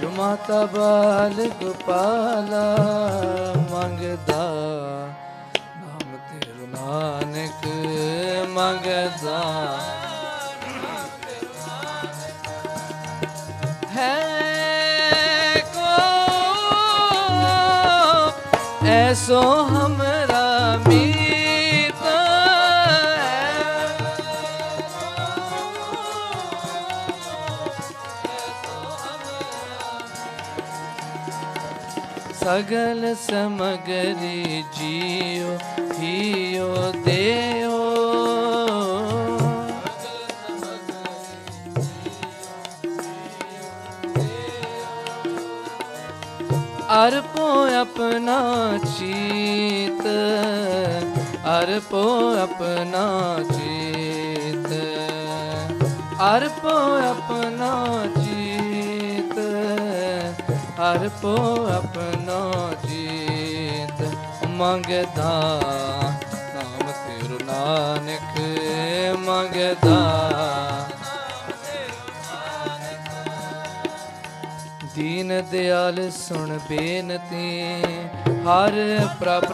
[0.00, 2.64] ਜੋ ਮਾਤਾ ਬਾਲ ਗੋਪਾਲਾ
[3.70, 4.42] ਮੰਗਦਾ।
[8.54, 9.40] ਮੰਗਦਾ।
[13.96, 14.14] ਹੈ
[15.74, 15.94] ਕੋ
[18.88, 20.46] ਐਸੋ ਹਮਰਾ
[20.88, 22.02] ਮੀਤ
[32.44, 35.52] ਸਗਲ ਸਮਗਰੀ ਜੀਓ
[36.00, 36.74] ਹੀਓ
[37.06, 37.73] ਦੇਓ।
[46.94, 48.38] ਅਰਪੋ ਆਪਣਾ
[48.98, 50.06] ਚੀਤ
[51.52, 52.02] ਅਰਪੋ
[52.38, 53.06] ਆਪਣਾ
[53.50, 54.72] ਚੀਤ
[56.26, 57.72] ਅਰਪੋ ਆਪਣਾ
[58.16, 59.38] ਚੀਤ
[60.82, 61.34] ਅਰਪੋ
[61.66, 62.40] ਆਪਣਾ
[62.86, 64.02] ਚੀਤ।
[64.48, 65.32] ਮੰਗਦਾ
[66.54, 68.38] ਨਾਮ ਤੇਰੂ ਨਾਨਕ
[69.18, 69.98] ਮੰਗਦਾ
[75.14, 77.82] ਦੀਨ ਦਿਆਲ ਸੁਣ ਬੇਨਤੀ,
[78.46, 78.72] ਹਰ
[79.20, 79.44] ਪ੍ਰਭ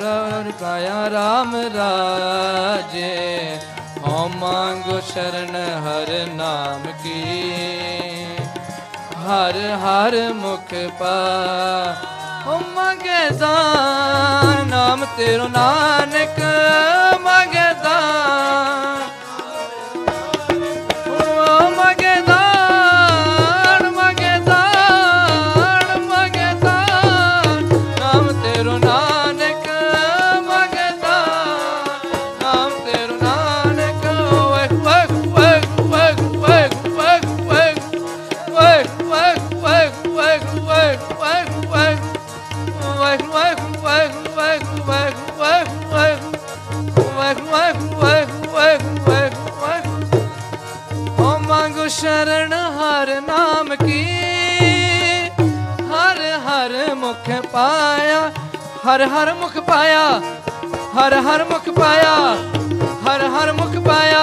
[0.61, 3.59] ਕਾਇਆ RAM ਰਾਜੇ।
[4.07, 5.57] ਹਉ ਮੰਗੋ ਸ਼ਰਨ
[5.87, 7.21] ਹਰ ਨਾਮ ਕੀ।
[9.19, 11.97] ਹਰ ਹਰ ਮੁਖ ਪਾ
[12.47, 13.55] ਓ ਮੰਗਦਾ
[14.67, 16.41] ਨਾਮ ਤੇਰੋ ਨਾਨਕ।
[58.91, 59.99] ਹਰ ਹਰ ਮੁਖ ਪਾਇਆ
[60.97, 62.15] ਹਰ ਹਰ ਮੁਖ ਪਾਇਆ
[63.07, 64.23] ਹਰ ਹਰ ਮੁਖ ਪਾਇਆ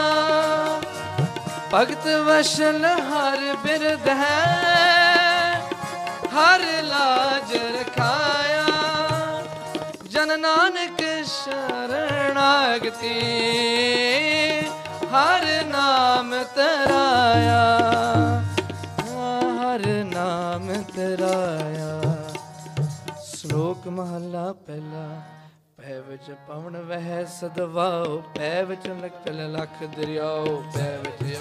[1.74, 5.60] ਭਗਤ ਵਸ਼ਲ ਹਰ ਬਿਰਧ ਹੈ,
[6.34, 8.66] ਹਰ ਲਾਜ ਰਖਾਇਆ।
[10.10, 13.20] ਜਨ ਨਾਨਕ ਸ਼ਰਣਾਗਤੀ,
[15.04, 17.78] ਹਰ ਨਾਮ ਤਰਾਇਆ।
[19.00, 22.16] ਹਰ ਨਾਮ ਤਰਾਇਆ।
[23.22, 25.39] ਸ਼ਲੋਕ ਮਹਲਾ ਪਹਿਲਾ।
[25.80, 31.38] ਪੈ ਵਿੱਚ ਪਵਨ ਵਹਿ ਸਦਵਾਓ ਪੈ ਵਿੱਚ ਲਖਲ ਲਖ ਦਰਿਆਓ ਪੈ ਵਿੱਚ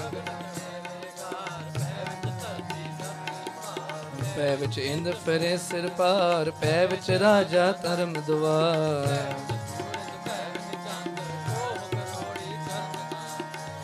[4.36, 9.34] ਪੈ ਵਿੱਚ ਇੰਦ ਫਰੇ ਸਿਰ ਪਾਰ ਪੈ ਵਿੱਚ ਰਾਜਾ ਧਰਮ ਦੁਆਰ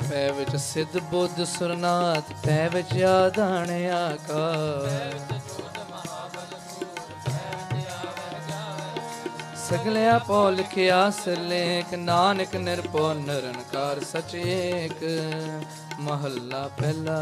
[0.10, 5.39] ਪੈ ਵਿੱਚ ਸਿੱਧ ਬੁੱਧ ਸੁਰਨਾਥ ਪੈ ਵਿੱਚ ਆਦਾਣ ਆਕਾਰ।
[9.76, 15.04] ਸਗਲਿਆ ਪੋ ਲਿਖਿਆ ਸਿਰਲੇਖ, ਨਾਨਕ ਨਿਰਭਉ ਨਿਰੰਕਾਰ ਸਚ ਏਕ,
[16.00, 17.16] ਮਹੱਲਾ ਪਹਿਲਾ।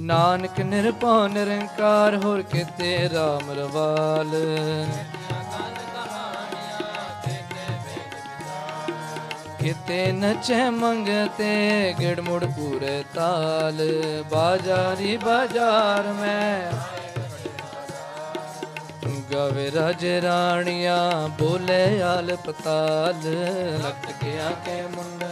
[0.00, 4.30] ਨਾਨਕ ਨਿਰਭਉ ਨਿਰੰਕਾਰ, ਹੋਰ ਕਿਤੇ ਰਾਮ ਰਵਾਲ।
[9.60, 13.88] ਕਿਤੇ ਨਚੇ ਮੰਗਤੇ ਗਿੜ ਮੁੜ ਪੂਰੇ ਤਾਲ।
[14.30, 16.72] ਬਾਜ਼ਾਰੀ ਬਾਜ਼ਾਰ ਮੈਂ
[19.32, 23.14] ਗਵੇ ਰਾਜ ਰਾਣੀਆਂ ਬੋਲੇ ਆਲ ਪਤਾਲ।
[23.76, 25.24] ਲਟਕਿਆ ਕੇ ਮੁੰਡ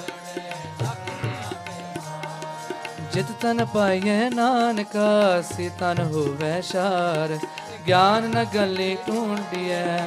[3.12, 7.38] ਜਿਤ ਤਨ ਪਾਈਏ ਨਾਨਕਾ ਸੀ ਤਨ ਹੋਵੇ ਸ਼ਾਰ।
[7.88, 9.98] ਗਿਆਨ ਨ ਗਲੇ ਟੂੰਡੀਐ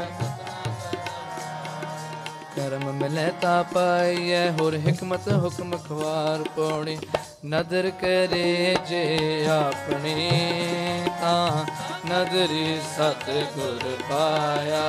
[2.55, 6.97] ਕਰਮ ਮਿਲੇ ਤਾ ਪਾਈਐ ਹੋਰ ਹਕਮਤ ਹੁਕਮ ਖਵਾਰ ਪੌੜੀ
[7.45, 10.29] ਨਦਰ ਕਰੇ ਜੇ ਆਪਣੀ
[11.21, 11.65] ਤਾਂ,
[12.07, 14.83] ਨਦਰੀ ਸਤ ਗੁਰ ਪਾਇਆ।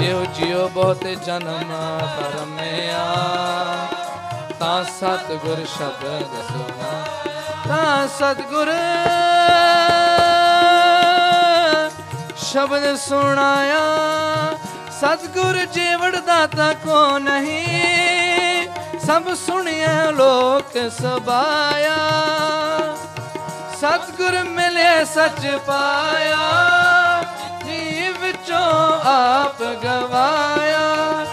[0.00, 1.72] ਇਹੋ ਜਿਉ ਬਹੁਤ ਜਨਮ
[2.16, 3.04] ਪਰਮਿਆ,
[4.58, 7.02] ਤਾਂ ਸਤ ਗੁਰ ਸ਼ਬਦ ਸੁਨਾ
[7.68, 8.72] ਤਾਂ ਸਤ ਗੁਰ
[12.36, 13.80] ਸ਼ਬਦ ਸੁਣਾਇਆ।
[15.00, 18.33] ਸਤਗੁਰ ਜੀਵੜ ਦਾਤਾ ਕੋ ਨਹੀਂ।
[19.06, 21.96] ਸਭ ਸੁਣਿਆ, ਲੋਕ ਸਬਾਇਆ
[23.80, 26.38] ਸਤਗੁਰ ਮਿਲੇ, ਸੱਚ ਪਾਇਆ।
[27.64, 31.26] ਜੀ ਵਿੱਚੋਂ ਆਪ ਗਵਾਇਆ।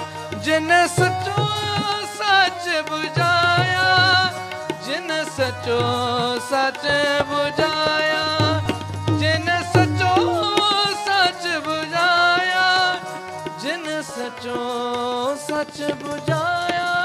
[0.43, 1.47] ਜਿਨ ਸਚੋ
[2.17, 4.29] ਸੱਚ 부ਝਾਇਆ
[4.85, 5.79] ਜਿਨ ਸਚੋ
[6.49, 6.87] ਸੱਚ
[7.29, 8.23] 부ਝਾਇਆ
[9.19, 10.15] ਜਿਨ ਸਚੋ
[11.05, 12.95] ਸੱਚ 부ਝਾਇਆ
[13.61, 17.00] ਜਿਨ ਸਚੋ ਸੱਚ 부ਝਾਇਆ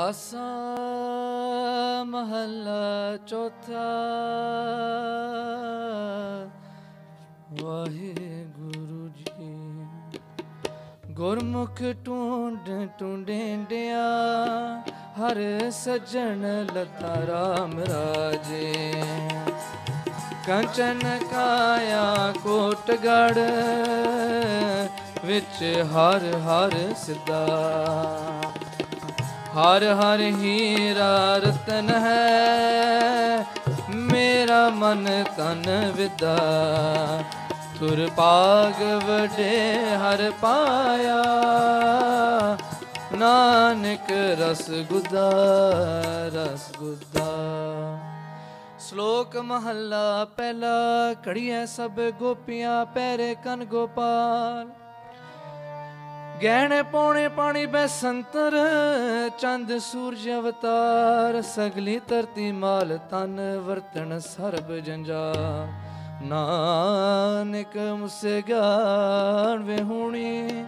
[0.00, 0.44] ਆਸਾ
[2.06, 3.86] ਮਹੱਲਾ ਚੌਥਾ।
[7.62, 9.48] ਵਾਹਿਗੁਰੂ ਜੀ,
[11.10, 14.06] ਗੁਰਮੁਖ ਟੂੰਡ ਟੁੰਡਿਆ
[15.18, 15.40] ਹਰ
[15.70, 19.02] ਸਜਣ ਲਤਾ ਰਾਮ ਰਾਜੇ।
[20.46, 21.00] ਕੰਚਨ
[21.32, 23.38] ਕਾਇਆ ਕੋਟਗੜ,
[25.24, 27.46] ਵਿੱਚ ਹਰ ਹਰ ਸਿੱਧਾ
[29.60, 33.46] ਹਰ ਹਰ ਹੀਰਾ ਰਤਨ ਹੈ,
[33.90, 36.36] ਮੇਰਾ ਮਨ ਤਨ ਵਿਦਾ।
[37.78, 41.22] ਤੁਰ ਪਾਗ ਵਡੇ ਹਰ ਪਾਇਆ,
[43.14, 45.30] ਨਾਨਕ ਰਸ ਗੁਦਾ
[46.34, 47.28] ਰਸ ਗੁਦਾ
[48.80, 54.68] ਸ਼ਲੋਕ ਮਹੱਲਾ ਪਹਿਲਾ ਘੜੀਐ ਸਭ ਗੋਪੀਆਂ, ਪੈਰੇ ਕਨ ਗੋਪਾਲ।
[56.42, 58.54] ਗਹਿਣੇ ਪੌਣੇ ਪਾਣੀ ਬੈ ਸੰਤਰ,
[59.38, 65.32] ਚੰਦ ਸੂਰਜ ਅਵਤਾਰ, ਸਗਲੀ ਧਰਤੀ ਮਾਲ ਤਨ ਵਰਤਨ ਸਰਬ ਜੰਜਾ
[66.22, 70.64] ਨਾਨਕ ਮੁਸੇ ਗਾਣ ਵੇ ਹੁਣੀ,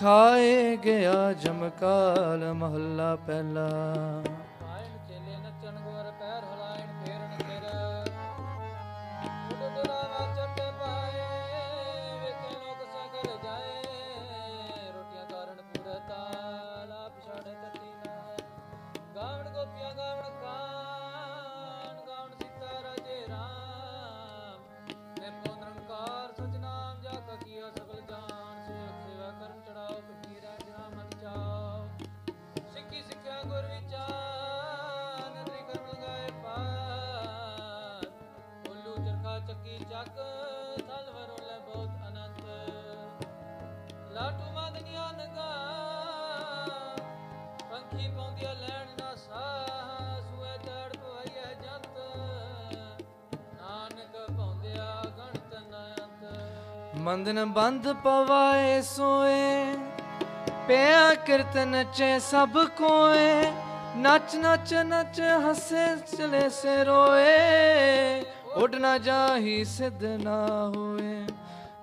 [0.00, 3.68] ਖਾਏ ਗਿਆ ਜਮਕਾਲ ਮਹੱਲਾ ਪਹਿਲਾ।
[57.04, 59.74] ਮੰਦਨ ਬੰਦ ਪਵਾਏ ਸੋਏ,
[60.68, 63.50] ਪਿਆ ਕਿਰਤ ਨਚੇ ਸਭ ਕੋਏ,
[63.96, 68.22] ਨੱਚ ਨੱਚ ਨੱਚ ਹੱਸੇ ਚਲੇ ਸੇ ਰੋਏ,
[68.56, 70.38] ਉੱਡ ਨਾ ਜਾਹੀ ਸਿੱਧ ਨਾ
[70.76, 71.26] ਹੋਏ,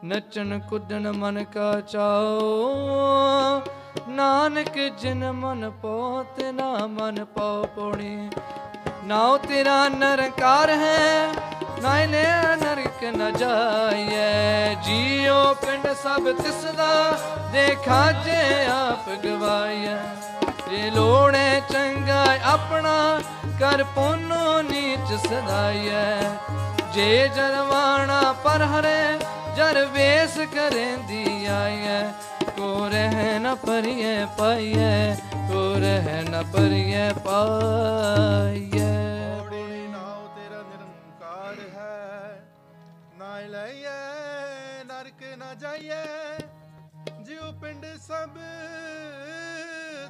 [0.03, 3.61] ਨੱਚਣ ਕੁੱਦਣ ਮਨ ਕਾ ਚਾਓ,
[4.09, 8.29] ਨਾਨਕ ਜਿਨ ਮਨ ਪੋ ਤੇ ਨਾ ਮਨ ਪਾਉ ਪੋਣੀ,
[9.05, 11.50] ਨਾਉ ਤੇਰਾ ਨਰਕਾਰ ਹੈ
[11.81, 17.17] ਨਾਇ ਲੈ ਨਰਕ ਨ ਜਾਈਐ। ਜੀਉ ਪਿੰਡ ਸਭ ਤਿਸ ਦਾ
[17.53, 19.97] ਦੇਖਾ ਜੇ ਆਪ ਗਵਾਈਐ।
[20.71, 23.21] ਜੇ ਲੋੜੇ ਚੰਗਾ ਆਪਣਾ,
[23.59, 26.21] ਕਰ ਪੋਨੋ ਨੀਚ ਸਦਾਈਐ।
[26.93, 29.19] ਜੇ ਜਰਵਾਣਾ ਪਰ ਹਰੇ,
[29.55, 32.01] ਜਰ ਵੇਸ ਕਰੇਂਦੀ ਆਈਐ।
[32.57, 39.00] ਕੋ ਰਹਿ ਨ ਪਰਿਐ ਪਾਈਐ, ਕੋ ਰਹਿ ਨ ਪਰਿਐ ਪਾਈਐ।
[45.51, 45.95] ਨਾ ਜਾਈਏ,
[47.23, 48.35] ਜਿਉ ਪਿੰਡ ਸਭ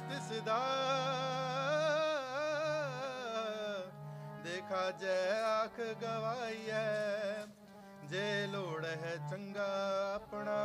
[0.08, 0.58] ਤਿਸ ਦਾ
[4.44, 6.84] ਦੇਖਾ ਜੈ ਆਖ ਗਵਾਈਐ
[8.04, 9.66] ਜੇ ਲੋੜ ਹੈ ਚੰਗਾ
[10.14, 10.58] ਆਪਣਾ,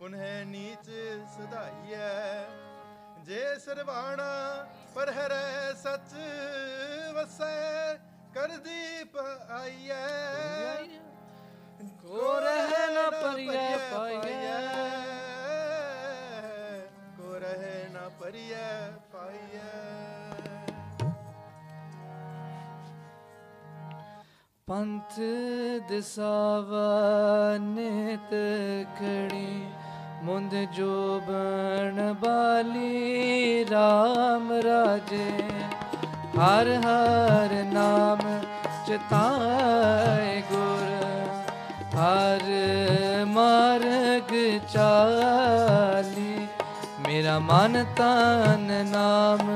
[0.00, 0.90] ਉਨਹਿ ਨੀਚ
[1.36, 2.44] ਸਦਾਈਐ
[3.24, 6.14] ਜੇ ਸਰਵਾਣਾ ਪਰ ਹਰੈ ਸੱਚ
[7.14, 7.94] ਵਸੈ
[8.34, 9.16] ਕਰ ਦੀਪ
[9.50, 11.09] ਆਈਐ
[11.80, 14.58] ਕੋ ਰਹਿ ਨ ਪਰਿਐ ਪਾਈਐ
[17.16, 19.70] ਕੋ ਰਹਿ ਨ ਪਰਿਐ ਪਾਈਐ
[24.68, 25.14] ਪੰਥ
[25.88, 26.90] ਦਿਸਾਵਾ
[27.60, 28.30] ਨਿਤ
[28.98, 29.64] ਖੜੀ,
[30.22, 35.30] ਮੁੰਦ ਜੋਬਨ ਬਾਲੀ RAM ਰਾਜੇ।
[36.36, 38.20] ਹਰ ਹਰ ਨਾਮ
[38.86, 40.79] ਚਿਤਾਏ ਗੁਰ
[41.94, 42.42] ਹਰ
[43.26, 44.32] ਮਾਰਗ
[44.72, 46.46] ਚਾਲੀ,
[47.08, 49.48] ਮੇਰਾ ਮਨ ਤਨ ਨਾਮ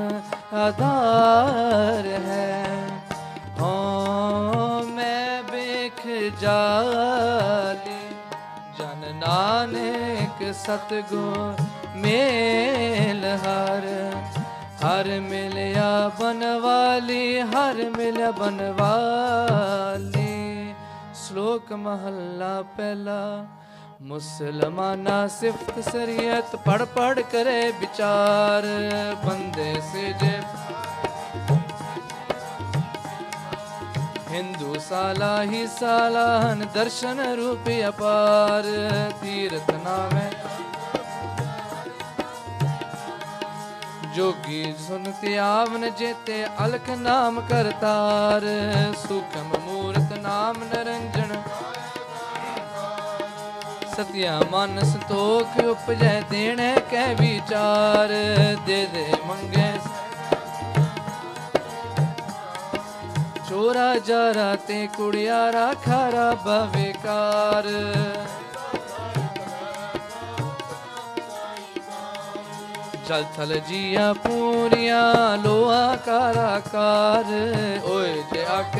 [0.57, 2.65] ਆਧਾਰ ਹੈ।
[3.59, 6.01] ਹਾਂ, ਮੈਂ ਬੇਖ
[6.41, 8.01] ਜਾਲੀ,
[8.79, 11.63] ਜਨ ਨਾਨਕ ਸਤਗੁਰ
[11.95, 13.83] ਮੇਲ ਹਰ।
[14.85, 20.24] ਹਰ ਮਿਲਿਆ ਬਨਵਾਲੀ, ਹਰ ਮਿਲ ਬਨਵਾਲੀ।
[21.27, 23.45] ਸ਼ਲੋਕ ਮਹੱਲਾ ਪਹਿਲਾ,
[24.01, 28.65] ਮੁਸਲਮਾਨਾ ਸਿਫਤ ਸਰੀਅਤ ਪੜ ਪੜ ਕਰੇ ਵਿਚਾਰ,
[29.25, 30.39] ਬੰਦੇ ਸੇ ਜੇ
[34.31, 38.63] ਹਿੰਦੂ ਸਾਲਾ ਹੀ ਸਾਲਾਨ ਦਰਸ਼ਨ ਰੂਪ ਅਪਾਰ,
[39.21, 40.29] ਤੀਰਥ ਨਾਮੇ
[44.15, 48.43] ਜੋਗੀ ਸੁਨਤੀ ਆਵਨ ਜੇਤੇ ਅਲਖ ਨਾਮ ਕਰਤਾਰ,
[48.97, 51.35] ਸੁਖਮ ਮੂਰਤ ਨਾਮ ਨਰੰਜਨ।
[53.95, 58.13] ਸਤਿਆ ਮਨ ਸੰਤੋਖ ਉਪਜੈ ਦੇਣੇ ਕਹਿ ਵਿਚਾਰ,
[58.67, 59.71] ਦੇ ਦੇ ਮੰਗੇ
[63.49, 67.67] ਚੋਰਾ ਜਾਰਾ ਤੇ ਕੁੜਿਆਰਾ ਖਾਰਾ ਬਵੇਕਾਰ
[73.07, 77.25] ਜਲ ਥਲ ਜੀਆ ਪੂਰੀਆਂ ਲੋਆ ਕਾਰਾਕਾਰ
[77.85, 78.77] ਓਏ, ਜੇ ਆਖ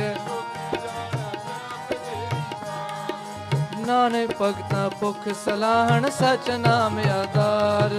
[3.87, 7.93] ਨਾਨਕ ਭਗਤਾ ਭੁਖ ਸਲਾਹਣ ਸਚ ਨਾਮ ਆਧਾਰ।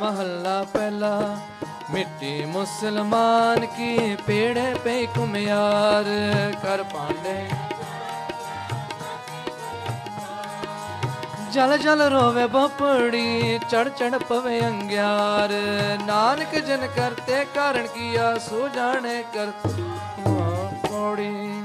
[0.00, 1.36] ਮਹੱਲਾ ਪਹਿਲਾ,
[1.90, 6.04] ਮਿੱਟੀ ਮੁਸਲਮਾਨ ਕੀ ਪੇੜੇ ਪੇ ਕੁਮਿਆਰ
[6.62, 7.38] ਕਰ ਪਾਂਡੇ
[11.52, 15.52] ਜਲ ਜਲ ਰੋਵੇ ਬਪੜੀ ਚੜ ਚੜ ਪਵੇ ਅੰਗਿਆਰ।
[16.06, 19.46] ਨਾਨਕ ਜਨ ਕਰਤੇ ਕਾਰਨ ਕੀਆ, ਸੋ ਜਾਣੇ ਕਰ।
[20.88, 21.62] ਪੌੜੀ,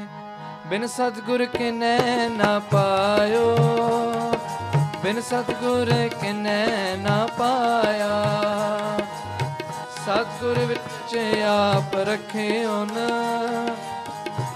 [0.67, 3.55] ਬਿਨ ਸਤਗੁਰ ਕਿਨੈ ਨਾ ਪਾਇਓ।
[5.03, 8.11] ਬਿਨ ਸਤਗੁਰ ਕਿਨੈ ਨਾ ਪਾਇਆ।
[9.97, 13.09] ਸਤਗੁਰ ਵਿੱਚ ਆਪ ਰਖਿਓ ਨ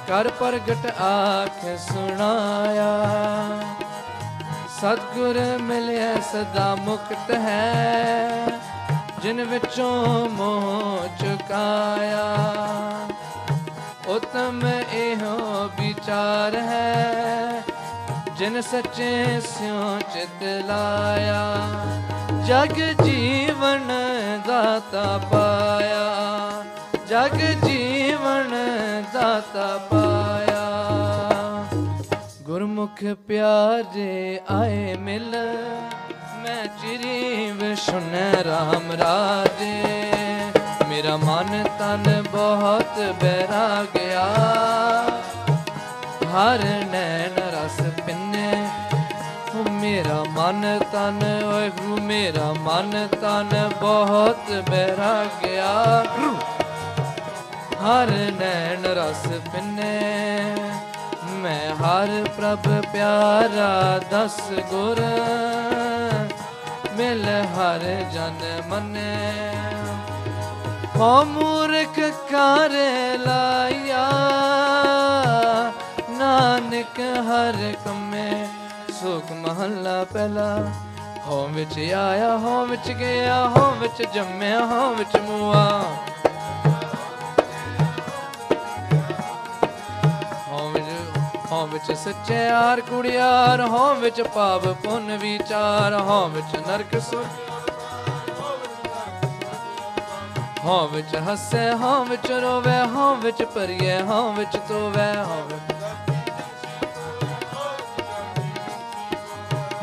[0.07, 2.91] ਕਰ ਪ੍ਰਗਟ ਆਖ ਸੁਣਾਇਆ।
[4.78, 8.47] ਸਤਗੁਰ ਮਿਲਿਆ ਸਦਾ ਮੁਕਤ ਹੈ,
[9.21, 12.25] ਜਿਨ ਵਿੱਚੋਂ ਮੋਹ ਚੁਕਾਇਆ।
[14.07, 14.61] ਉਤਮ
[14.93, 17.63] ਇਹੋ ਵਿਚਾਰ ਹੈ,
[18.38, 21.43] ਜਿਨ ਸੱਚੇ ਸਿਉ ਚਿਤ ਲਾਇਆ।
[22.45, 23.88] ਜਗ ਜੀਵਨ
[24.47, 26.63] ਦਾਤਾ ਪਾਇਆ,
[27.09, 28.55] ਜਗ ਜੀਵਨ
[29.13, 30.47] ਦਾਤਾ ਪਾਇਆ।
[32.78, 35.36] ਗੁਰਮੁਖ ਪਿਆਰੇ ਆਏ ਮਿਲ,
[36.41, 38.15] ਮੈਂ ਚਿਰੀ ਵਿਸ਼ੁਨ
[38.45, 39.71] ਰਾਮ ਰਾਜੇ।
[40.89, 44.25] ਮੇਰਾ ਮਨ ਤਨ ਬਹੁਤ ਬਹਿਰਾ ਗਿਆ।
[46.34, 48.51] ਹਰ ਨੈਣ ਰਸ ਪਿੰਨੇ
[49.55, 56.03] ਓ ਮੇਰਾ ਮਨ ਤਨ, ਓਏ ਗੁਰੂ, ਮੇਰਾ ਮਨ ਤਨ ਬਹੁਤ ਬਹਿਰਾ ਗਿਆ।
[57.82, 59.93] ਹਰ ਨੈਣ ਰਸ ਪਿੰਨੇ
[61.30, 62.07] ਮੈਂ ਹਰ
[62.38, 65.01] ਪ੍ਰਭ ਪਿਆਰਾ ਦਸ ਗੁਰ,
[66.93, 67.25] ਮਿਲ
[67.55, 69.53] ਹਰ ਜਨ ਮਨੇ।
[70.95, 71.99] ਹੋ ਮੂਰਖ
[72.32, 72.71] ਕਰ
[73.19, 74.07] ਲਾਇਆ,
[76.09, 78.47] ਨਾਨਕ ਹਰ ਕਮੇ,
[79.01, 80.71] ਸੁਖ ਮਹੱਲਾ ਪਹਿਲਾ।
[81.28, 85.82] ਹੋ ਵਿੱਚ ਆਇਆ ਹੋ ਵਿੱਚ ਗਿਆ ਹੋ ਵਿੱਚ ਜੰਮਿਆ ਹੋ ਵਿੱਚ ਮੂਆ।
[91.68, 97.26] ਵਿੱਚ ਸੱਚਿਆਰ ਕੁੜਿਆਰ ਹੋਂ ਵਿੱਚ ਪਾਪ ਪੁੰਨ ਵਿਚਾਰ ਹੋਂ ਵਿੱਚ ਨਰਕ ਸੁਖ
[100.65, 105.74] ਹੋਂ ਵਿੱਚ ਹੱਸੇ ਹੋਂ ਵਿੱਚ ਰੋਵੇ ਹੋਂ ਵਿੱਚ ਪਰਿਏ ਹੋਂ ਵਿੱਚ ਤੋਵੇ ਹੋਂ ਵਿੱਚ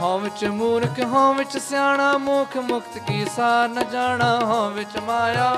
[0.01, 5.53] ਹੋਂ ਵਿੱਚ ਮੂਰਖ ਹੋਂ ਵਿੱਚ ਸਿਆਣਾ ਮੁਖ ਮੁਕਤ ਕੀ ਸਾਰ ਨ ਜਾਣਾ ਹੋਂ ਵਿੱਚ ਮਾਇਆ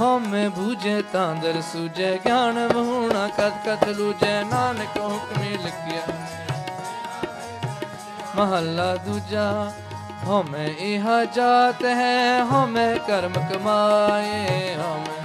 [0.00, 6.02] ਹਮੇ ਬੂਝੇ ਤਾਂਦਰ ਸੂਝੇ, ਗਿਆਨ ਬਹੂਣਾ ਕਦ ਕਦ ਲੂਝੇ, ਨਾਨਕ ਹੁਕਮੇ ਲੱਗਿਆ
[8.36, 9.50] ਮਹੱਲਾ ਦੂਜਾ
[10.24, 15.18] ਹਮੇ ਇਹ ਜਾਤ ਹੈ ਹਮੇ ਕਰਮ ਕਮਾਏ ਹਮੇ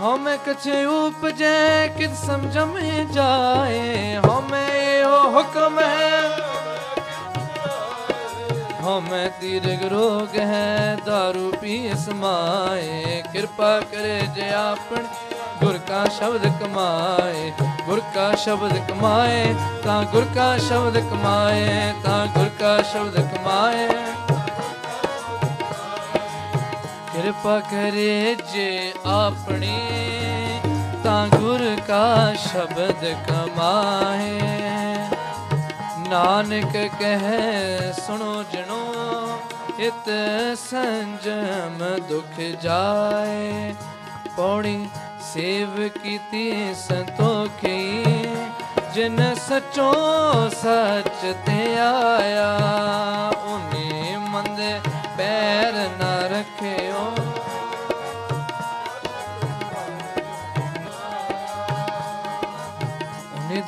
[0.00, 4.66] ਹਮੇ ਕਛੇ ਉਪਜੈ ਕਿਤ ਸਮਝ ਮੇ ਜਾਏ ਹਮੇ
[4.98, 6.63] ਇਹੋ ਹੁਕਮ ਹੈ।
[8.84, 15.04] ਹਮੇ ਤੀਰਗ ਰੋਗ ਹੈ दारू ਪੀ ਸਮਾਏ ਕਿਰਪਾ ਕਰੇ ਜੇ ਆਪਣ
[15.64, 17.52] ਗੁਰ ਕਾ ਸ਼ਬਦ ਕਮਾਏ।
[17.86, 19.54] ਗੁਰ ਕਾ ਸ਼ਬਦ ਕਮਾਏ,
[19.84, 23.88] ਤਾਂ ਗੁਰ ਕਾ ਸ਼ਬਦ ਕਮਾਏ, ਤਾਂ ਗੁਰ ਕਾ ਸ਼ਬਦ ਕਮਾਏ।
[27.12, 29.78] ਕਿਰਪਾ ਕਰੇ ਜੇ ਆਪਣੀ,
[31.04, 34.40] ਤਾਂ ਗੁਰ ਕਾ ਸ਼ਬਦ ਕਮਾਏ।
[36.14, 39.38] ਨਾਨਕ ਕਹੈ, ਸੁਣੋ ਜਣੋ,
[39.78, 40.10] ਇਤ
[40.58, 43.74] ਸੰਜਮ ਦੁਖ ਜਾਏ।
[44.36, 44.88] ਪੌੜੀ
[45.32, 48.04] ਸੇਵ ਕੀਤੀ, ਸੰਤੋਖੀ,
[48.94, 49.92] ਜਿਨ ਸਚੋ
[50.48, 52.48] ਸੱਚ ਤੇ ਆਇਆ,
[53.44, 54.80] ਉਹਨੇ ਮੰਦੇ
[55.18, 57.13] ਪੈਰ ਨਾ ਰੱਖਿਓ।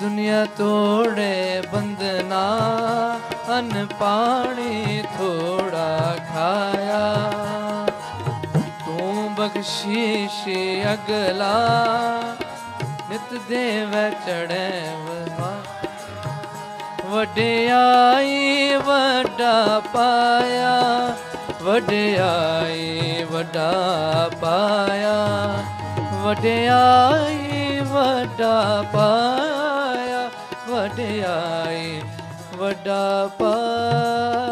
[0.01, 2.41] ਦੁਨੀਆ ਤੋੜੇ ਬੰਦਨਾ,
[3.59, 7.05] ਅਨ ਪਾਣੀ ਥੋੜਾ ਖਾਇਆ।
[8.87, 10.43] ਤੂੰ ਬਖਸ਼ੀਸ਼
[10.95, 11.55] ਅਗਲਾ,
[13.11, 13.93] ਨਿਤ ਦੇਵ
[14.27, 15.55] ਚੜੈ ਵਹਾ
[17.07, 21.15] ਵਡਿਆਈ ਵੱਡਾ ਪਾਇਆ,
[21.63, 23.73] ਵਡਿਆਈ ਵੱਡਾ
[24.41, 25.17] ਪਾਇਆ।
[26.23, 29.46] ਵਡਿਆਈ ਵੱਡਾ ਪਾਇਆ
[30.77, 32.01] ਵਡਿਆਈ
[32.57, 34.46] ਵੱਡਾ ਪਾਇਆ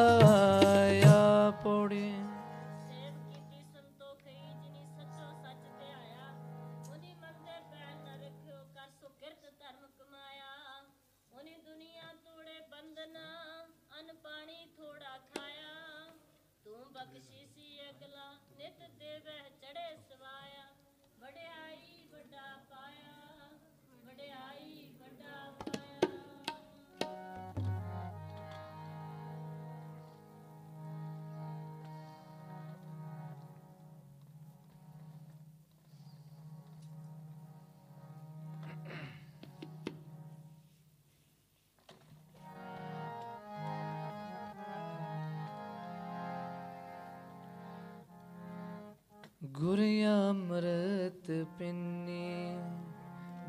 [49.55, 52.57] ਗੁਰ ਅੰਮ੍ਰਿਤ ਪਿੰਨੀ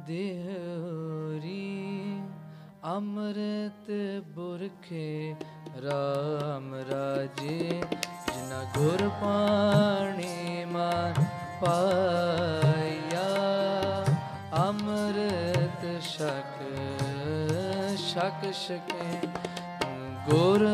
[0.08, 1.54] ਦੇਹਰੀ
[2.86, 3.90] ਅੰਮ੍ਰਿਤ
[4.28, 5.36] ਬੁਰਖੇ
[5.78, 7.58] RAM ਰਾਜੇ
[8.28, 11.24] ਜਿਨਾ ਗੁਰ ਪਾਣੀ ਮਾਨ
[11.62, 13.26] ਪਾਇਆ।
[14.68, 16.62] ਅੰਮ੍ਰਿਤ ਛਕ
[17.98, 19.28] ਛਕ ਛਕੇ
[20.30, 20.68] ਗੁਰ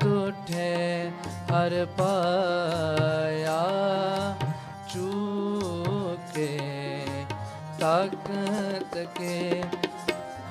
[0.00, 1.10] ਤੁਠੇ
[1.50, 3.62] ਹਰ ਪਾਇਆ।
[7.96, 9.62] ਤਾਕਤ ਕੇ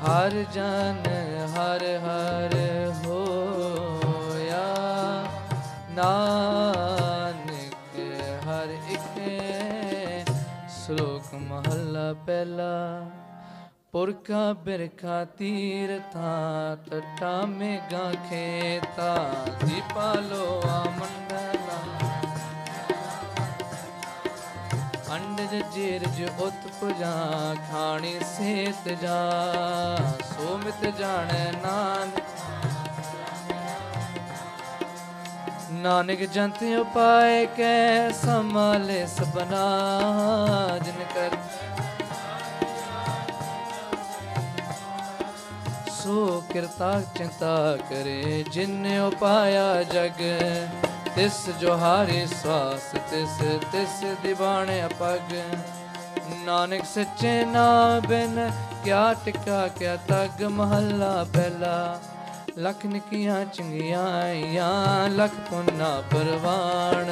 [0.03, 1.03] ਹਰ ਜਨ
[1.55, 2.55] ਹਰ ਹਰ
[3.05, 4.63] ਹੋਇਆ।
[5.89, 7.99] ਨਾਨਕ
[8.47, 9.19] ਹਰ ਇੱਕ
[10.69, 13.05] ਸ਼ਲੋਕ ਮਹੱਲਾ ਪਹਿਲਾ।
[13.91, 19.35] ਪੁਰਖਾ ਬਿਰਖਾ ਤੀਰਥਾਂ ਟਟਾ ਮੇਗਾ ਖੇਤਾ
[19.65, 20.83] ਦੀਪਾਲੋ ਆ
[25.35, 29.15] ਅੰਡਜ ਜੀਰਜ ਉਤਪਜਾ ਖਾਣੀ ਸੇਤ ਜਾ
[30.21, 32.23] ਸੋਮਿਤ ਜਾਣੈ ਨਾਨਕ।
[35.71, 39.65] ਨਾਨਕ ਜੰਤ ਉਪਾਏ ਕੈ ਸੰਭਾਲੇ ਸਬਨਾ
[40.83, 41.37] ਜਿਨ ਕਰ।
[45.91, 50.23] ਸੋ ਕਿਰਤਾ ਚਿੰਤਾ ਕਰੇ, ਜਿਨ ਉਪਾਇਆ ਜਗ।
[51.15, 53.37] ਤਿਸ ਜੋ ਹਾਰੇ ਸਵਾਸ ਤਿਸ
[53.71, 55.33] ਤਿਸ ਦਿਵਾਣ ਅਪਗ।
[56.45, 58.51] ਨਾਨਕ ਸੱਚੇ ਨਾਮ ਬਿਨ
[58.83, 61.99] ਕਿਆ ਟਿਕਾ, ਕਿਆ ਤਗ ਮਹੱਲਾ ਪਹਿਲਾ।
[62.59, 67.11] ਲਖ ਨਿਕੀਆਂ ਚੰਗਿਆਈਆਂ ਲਖ ਪੁੰਨਾ ਪਰਵਾਣ।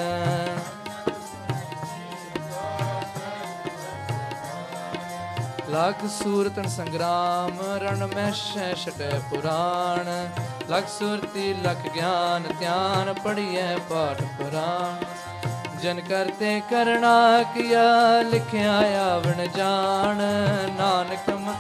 [5.70, 10.30] ਲਖ ਸੂਰਤਨ ਸੰਗਰਾਮ, ਰਣ ਮੈਂ ਸ਼ੈ ਛਟੈ ਪੁਰਾਣ।
[10.70, 15.06] ਲਖ ਸੁਰਤੀ, ਲਖ ਗਿਆਨ, ਧਿਆਨ ਪੜੀਐ ਪਾਠ ਪੁਰਾਣ।
[15.80, 18.74] ਜਨ ਕਰਤੇ ਕਰਣਾ ਕੀਆ, ਲਿਖਿਆ
[19.14, 20.18] ਆਵਣ ਜਾਣ।
[20.78, 21.56] ਨਾਨਕ ਮ-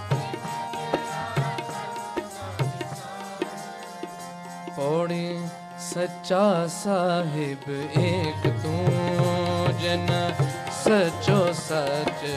[4.76, 5.48] ਪੌੜੀ,
[5.80, 10.34] ਸੱਚਾ ਸਾਹਿਬ ਏਕ ਤੂੰ, ਜਨ
[10.86, 12.30] ਸਚੋ ਸਚ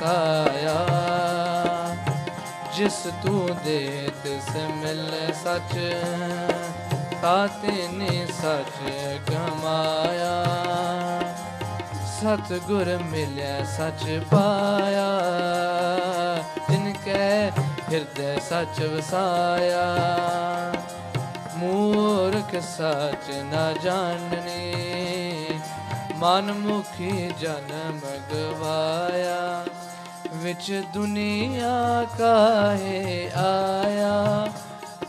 [0.00, 0.86] ਤਾਇਆ
[2.76, 5.96] ਜਿਸ ਤੂੰ ਦੇ ਤਿਸ ਮਿਲ ਸਚ
[7.22, 8.90] ਤਾਤੇ ਨੇ ਸਚ
[9.30, 10.44] ਕਮਾਇਆ।
[12.20, 15.08] ਸਤ ਗੁਰ ਮਿਲਿਆ, ਸਚ ਪਾਇਆ।
[16.70, 17.50] ਜਿਨ ਕੈ
[17.92, 19.86] ਹਿਰਦੈ ਸਚ ਵਸਾਇਆ।
[21.56, 24.74] ਮੂਰਖ ਸਚ ਨ ਜਾਣਨੀ,
[26.14, 29.64] ਮਨ ਮੁਖੀ ਜਨਮ ਗਵਾਇਆ
[30.42, 34.52] ਵਿੱਚ ਦੁਨੀਆ ਕਾਹੇ ਆਇਆ?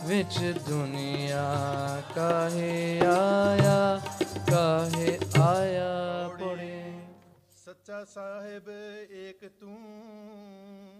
[0.04, 1.54] ਵਿੱਚ ਦੁਨੀਆ
[2.14, 4.00] ਕਾਹੇ ਆਇਆ?
[4.50, 6.92] ਕਾਹੇ ਆਇਆ ਪੜੇ?
[7.66, 8.68] ਸੱਚਾ ਸਾਹਿਬ
[9.12, 10.93] ਏਕ ਤੂੰ।